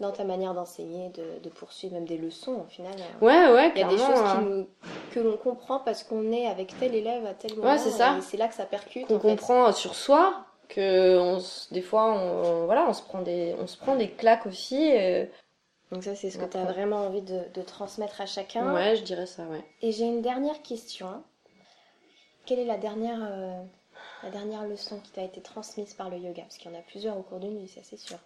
Dans 0.00 0.12
ta 0.12 0.24
manière 0.24 0.54
d'enseigner, 0.54 1.10
de, 1.10 1.38
de 1.42 1.48
poursuivre 1.50 1.92
même 1.94 2.06
des 2.06 2.16
leçons 2.16 2.64
au 2.66 2.68
final. 2.70 2.94
euh, 2.98 3.24
Ouais 3.24 3.52
ouais, 3.54 3.72
Il 3.76 3.80
y 3.80 3.84
a 3.84 3.88
des 3.88 3.98
choses 3.98 4.06
qui 4.06 4.12
hein. 4.14 4.40
nous- 4.40 4.66
que 5.12 5.20
l'on 5.20 5.36
comprend 5.36 5.78
parce 5.80 6.02
qu'on 6.02 6.32
est 6.32 6.46
avec 6.46 6.74
tel 6.80 6.94
élève 6.94 7.26
à 7.26 7.34
tel 7.34 7.54
moment. 7.56 7.70
Ouais, 7.70 7.78
c'est 7.78 7.90
ça. 7.90 8.16
Et 8.16 8.22
c'est 8.22 8.38
là 8.38 8.48
que 8.48 8.54
ça 8.54 8.64
percute. 8.64 9.06
qu'on 9.06 9.20
fait. 9.20 9.28
comprend 9.28 9.70
sur 9.72 9.94
soi 9.94 10.46
que 10.68 11.18
on, 11.18 11.42
des 11.74 11.82
fois 11.82 12.12
on, 12.14 12.64
voilà 12.64 12.86
on 12.88 12.92
se 12.94 13.02
prend 13.02 13.20
des 13.22 13.54
on 13.60 13.66
se 13.66 13.76
prend 13.76 13.94
des 13.94 14.08
claques 14.10 14.46
aussi. 14.46 14.90
euh. 14.96 15.26
Donc 15.92 16.04
ça, 16.04 16.14
c'est 16.14 16.30
ce 16.30 16.38
que 16.38 16.44
tu 16.44 16.56
as 16.56 16.64
vraiment 16.64 16.98
envie 17.06 17.20
de, 17.22 17.40
de 17.52 17.62
transmettre 17.62 18.20
à 18.20 18.26
chacun. 18.26 18.72
Ouais, 18.72 18.94
je 18.94 19.02
dirais 19.02 19.26
ça, 19.26 19.42
ouais. 19.42 19.64
Et 19.82 19.90
j'ai 19.92 20.04
une 20.06 20.22
dernière 20.22 20.62
question. 20.62 21.08
Quelle 22.46 22.60
est 22.60 22.64
la 22.64 22.78
dernière, 22.78 23.18
euh, 23.20 23.60
la 24.22 24.30
dernière 24.30 24.64
leçon 24.66 25.00
qui 25.00 25.10
t'a 25.10 25.22
été 25.24 25.40
transmise 25.40 25.92
par 25.94 26.08
le 26.08 26.16
yoga? 26.18 26.42
Parce 26.42 26.58
qu'il 26.58 26.70
y 26.70 26.74
en 26.74 26.78
a 26.78 26.82
plusieurs 26.82 27.18
au 27.18 27.22
cours 27.22 27.40
d'une 27.40 27.58
vie, 27.58 27.68
ça 27.68 27.80
c'est 27.82 27.98
sûr. 27.98 28.18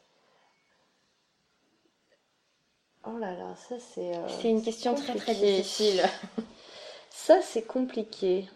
Oh 3.06 3.18
là 3.18 3.32
là, 3.34 3.54
ça 3.56 3.76
c'est. 3.78 4.14
euh, 4.16 4.28
C'est 4.28 4.48
une 4.48 4.62
question 4.62 4.94
très 4.94 5.14
très 5.14 5.34
difficile. 5.34 6.02
Ça 7.10 7.40
c'est 7.42 7.62
compliqué. 7.62 8.48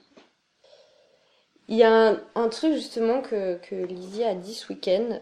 Il 1.68 1.76
y 1.76 1.84
a 1.84 1.90
un, 2.11 2.20
un 2.34 2.48
truc 2.48 2.74
justement 2.74 3.22
que, 3.22 3.56
que 3.58 3.74
Lizzie 3.74 4.24
a 4.24 4.34
dit 4.34 4.54
ce 4.54 4.70
week-end 4.72 5.20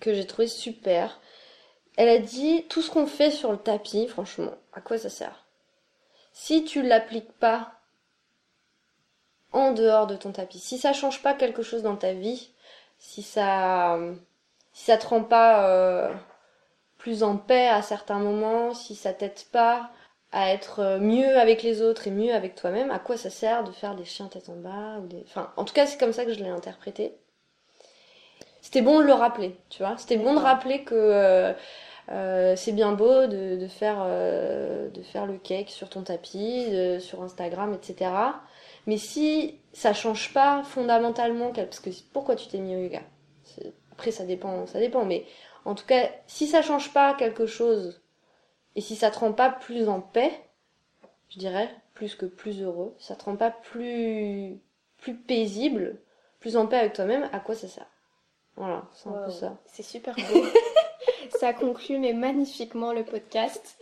que 0.00 0.14
j'ai 0.14 0.26
trouvé 0.26 0.48
super. 0.48 1.20
Elle 1.96 2.08
a 2.08 2.18
dit 2.18 2.64
tout 2.68 2.82
ce 2.82 2.90
qu'on 2.90 3.06
fait 3.06 3.30
sur 3.30 3.52
le 3.52 3.58
tapis, 3.58 4.06
franchement, 4.06 4.52
à 4.72 4.80
quoi 4.80 4.98
ça 4.98 5.08
sert? 5.10 5.44
Si 6.32 6.64
tu 6.64 6.82
l'appliques 6.82 7.32
pas 7.32 7.72
en 9.52 9.72
dehors 9.72 10.06
de 10.06 10.16
ton 10.16 10.32
tapis, 10.32 10.58
si 10.58 10.78
ça 10.78 10.92
change 10.92 11.22
pas 11.22 11.34
quelque 11.34 11.62
chose 11.62 11.82
dans 11.82 11.96
ta 11.96 12.12
vie, 12.12 12.50
si 12.98 13.22
ça, 13.22 13.98
si 14.72 14.84
ça 14.84 14.98
te 14.98 15.06
rend 15.06 15.24
pas 15.24 15.68
euh, 15.70 16.14
plus 17.06 17.22
en 17.22 17.36
paix 17.36 17.68
à 17.68 17.82
certains 17.82 18.18
moments, 18.18 18.74
si 18.74 18.96
ça 18.96 19.12
t'aide 19.12 19.38
pas 19.52 19.90
à 20.32 20.50
être 20.52 20.80
euh, 20.80 20.98
mieux 20.98 21.38
avec 21.38 21.62
les 21.62 21.80
autres 21.80 22.08
et 22.08 22.10
mieux 22.10 22.34
avec 22.34 22.56
toi-même, 22.56 22.90
à 22.90 22.98
quoi 22.98 23.16
ça 23.16 23.30
sert 23.30 23.62
de 23.62 23.70
faire 23.70 23.94
des 23.94 24.04
chiens 24.04 24.26
tête 24.26 24.48
en 24.48 24.56
bas 24.56 24.98
ou 25.00 25.06
des... 25.06 25.22
Enfin, 25.28 25.52
en 25.56 25.64
tout 25.64 25.72
cas, 25.72 25.86
c'est 25.86 25.98
comme 26.00 26.12
ça 26.12 26.24
que 26.24 26.32
je 26.34 26.42
l'ai 26.42 26.48
interprété. 26.50 27.14
C'était 28.60 28.82
bon 28.82 28.98
de 28.98 29.04
le 29.04 29.12
rappeler, 29.12 29.56
tu 29.70 29.84
vois. 29.84 29.96
C'était 29.98 30.16
bon 30.16 30.34
de 30.34 30.40
rappeler 30.40 30.82
que 30.82 30.94
euh, 30.96 31.52
euh, 32.10 32.56
c'est 32.56 32.72
bien 32.72 32.92
beau 32.92 33.26
de, 33.28 33.56
de 33.56 33.68
faire, 33.68 33.98
euh, 34.00 34.88
de 34.90 35.02
faire 35.02 35.26
le 35.26 35.38
cake 35.38 35.70
sur 35.70 35.88
ton 35.88 36.02
tapis, 36.02 36.70
de- 36.70 36.98
sur 36.98 37.22
Instagram, 37.22 37.72
etc. 37.74 38.42
Mais 38.88 38.96
si 38.98 39.60
ça 39.72 39.92
change 39.92 40.32
pas 40.34 40.64
fondamentalement, 40.64 41.52
parce 41.52 41.80
que 41.80 41.90
pourquoi 42.12 42.34
tu 42.36 42.48
t'es 42.48 42.58
mis 42.58 42.74
au 42.76 42.80
yoga? 42.80 43.02
Après, 43.92 44.10
ça 44.10 44.24
dépend, 44.24 44.66
ça 44.66 44.78
dépend, 44.78 45.04
mais 45.04 45.24
en 45.66 45.74
tout 45.74 45.84
cas, 45.86 46.08
si 46.26 46.46
ça 46.46 46.62
change 46.62 46.92
pas 46.92 47.14
quelque 47.14 47.46
chose 47.46 48.00
et 48.74 48.80
si 48.80 48.96
ça 48.96 49.10
te 49.10 49.18
rend 49.18 49.32
pas 49.32 49.50
plus 49.50 49.88
en 49.88 50.00
paix, 50.00 50.32
je 51.28 51.38
dirais, 51.38 51.68
plus 51.94 52.14
que 52.14 52.26
plus 52.26 52.62
heureux, 52.62 52.94
ça 52.98 53.16
te 53.16 53.24
rend 53.24 53.36
pas 53.36 53.50
plus, 53.50 54.58
plus 54.98 55.14
paisible, 55.16 56.00
plus 56.40 56.56
en 56.56 56.66
paix 56.66 56.78
avec 56.78 56.92
toi-même, 56.94 57.28
à 57.32 57.40
quoi 57.40 57.54
ça 57.54 57.68
sert? 57.68 57.86
Voilà, 58.56 58.84
c'est 58.94 59.08
un 59.08 59.12
Wow. 59.12 59.24
peu 59.26 59.30
ça. 59.30 59.58
C'est 59.66 59.82
super 59.82 60.14
beau. 60.14 60.42
ça 61.38 61.52
conclut 61.52 61.98
mais 61.98 62.12
magnifiquement 62.14 62.92
le 62.92 63.04
podcast. 63.04 63.78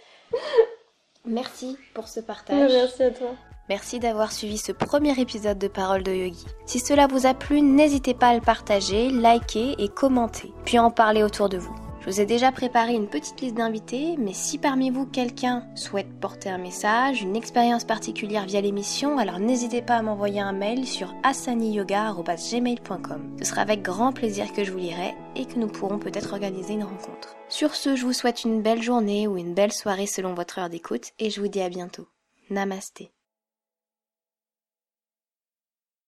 Merci 1.24 1.78
pour 1.94 2.08
ce 2.08 2.20
partage. 2.20 2.72
Merci 2.72 3.02
à 3.04 3.10
toi. 3.10 3.34
Merci 3.70 3.98
d'avoir 3.98 4.30
suivi 4.30 4.58
ce 4.58 4.72
premier 4.72 5.18
épisode 5.18 5.58
de 5.58 5.68
Parole 5.68 6.02
de 6.02 6.12
Yogi. 6.12 6.44
Si 6.66 6.80
cela 6.80 7.06
vous 7.06 7.24
a 7.24 7.32
plu, 7.32 7.62
n'hésitez 7.62 8.12
pas 8.12 8.28
à 8.28 8.34
le 8.34 8.42
partager, 8.42 9.10
liker 9.10 9.74
et 9.78 9.88
commenter, 9.88 10.52
puis 10.66 10.78
en 10.78 10.90
parler 10.90 11.22
autour 11.22 11.48
de 11.48 11.56
vous. 11.56 11.74
Je 12.04 12.10
vous 12.10 12.20
ai 12.20 12.26
déjà 12.26 12.52
préparé 12.52 12.92
une 12.92 13.08
petite 13.08 13.40
liste 13.40 13.54
d'invités, 13.54 14.16
mais 14.18 14.34
si 14.34 14.58
parmi 14.58 14.90
vous 14.90 15.06
quelqu'un 15.06 15.66
souhaite 15.74 16.20
porter 16.20 16.50
un 16.50 16.58
message, 16.58 17.22
une 17.22 17.36
expérience 17.36 17.84
particulière 17.84 18.44
via 18.44 18.60
l'émission, 18.60 19.16
alors 19.16 19.38
n'hésitez 19.38 19.80
pas 19.80 19.94
à 19.94 20.02
m'envoyer 20.02 20.40
un 20.40 20.52
mail 20.52 20.86
sur 20.86 21.14
asaniyoga.gmail.com. 21.22 23.36
Ce 23.38 23.46
sera 23.46 23.62
avec 23.62 23.80
grand 23.80 24.12
plaisir 24.12 24.52
que 24.52 24.64
je 24.64 24.72
vous 24.72 24.76
lirai 24.76 25.14
et 25.36 25.46
que 25.46 25.58
nous 25.58 25.68
pourrons 25.68 25.98
peut-être 25.98 26.34
organiser 26.34 26.74
une 26.74 26.84
rencontre. 26.84 27.34
Sur 27.48 27.74
ce, 27.74 27.96
je 27.96 28.04
vous 28.04 28.12
souhaite 28.12 28.44
une 28.44 28.60
belle 28.60 28.82
journée 28.82 29.26
ou 29.26 29.38
une 29.38 29.54
belle 29.54 29.72
soirée 29.72 30.06
selon 30.06 30.34
votre 30.34 30.58
heure 30.58 30.68
d'écoute 30.68 31.12
et 31.18 31.30
je 31.30 31.40
vous 31.40 31.48
dis 31.48 31.62
à 31.62 31.70
bientôt. 31.70 32.06
Namasté. 32.50 33.13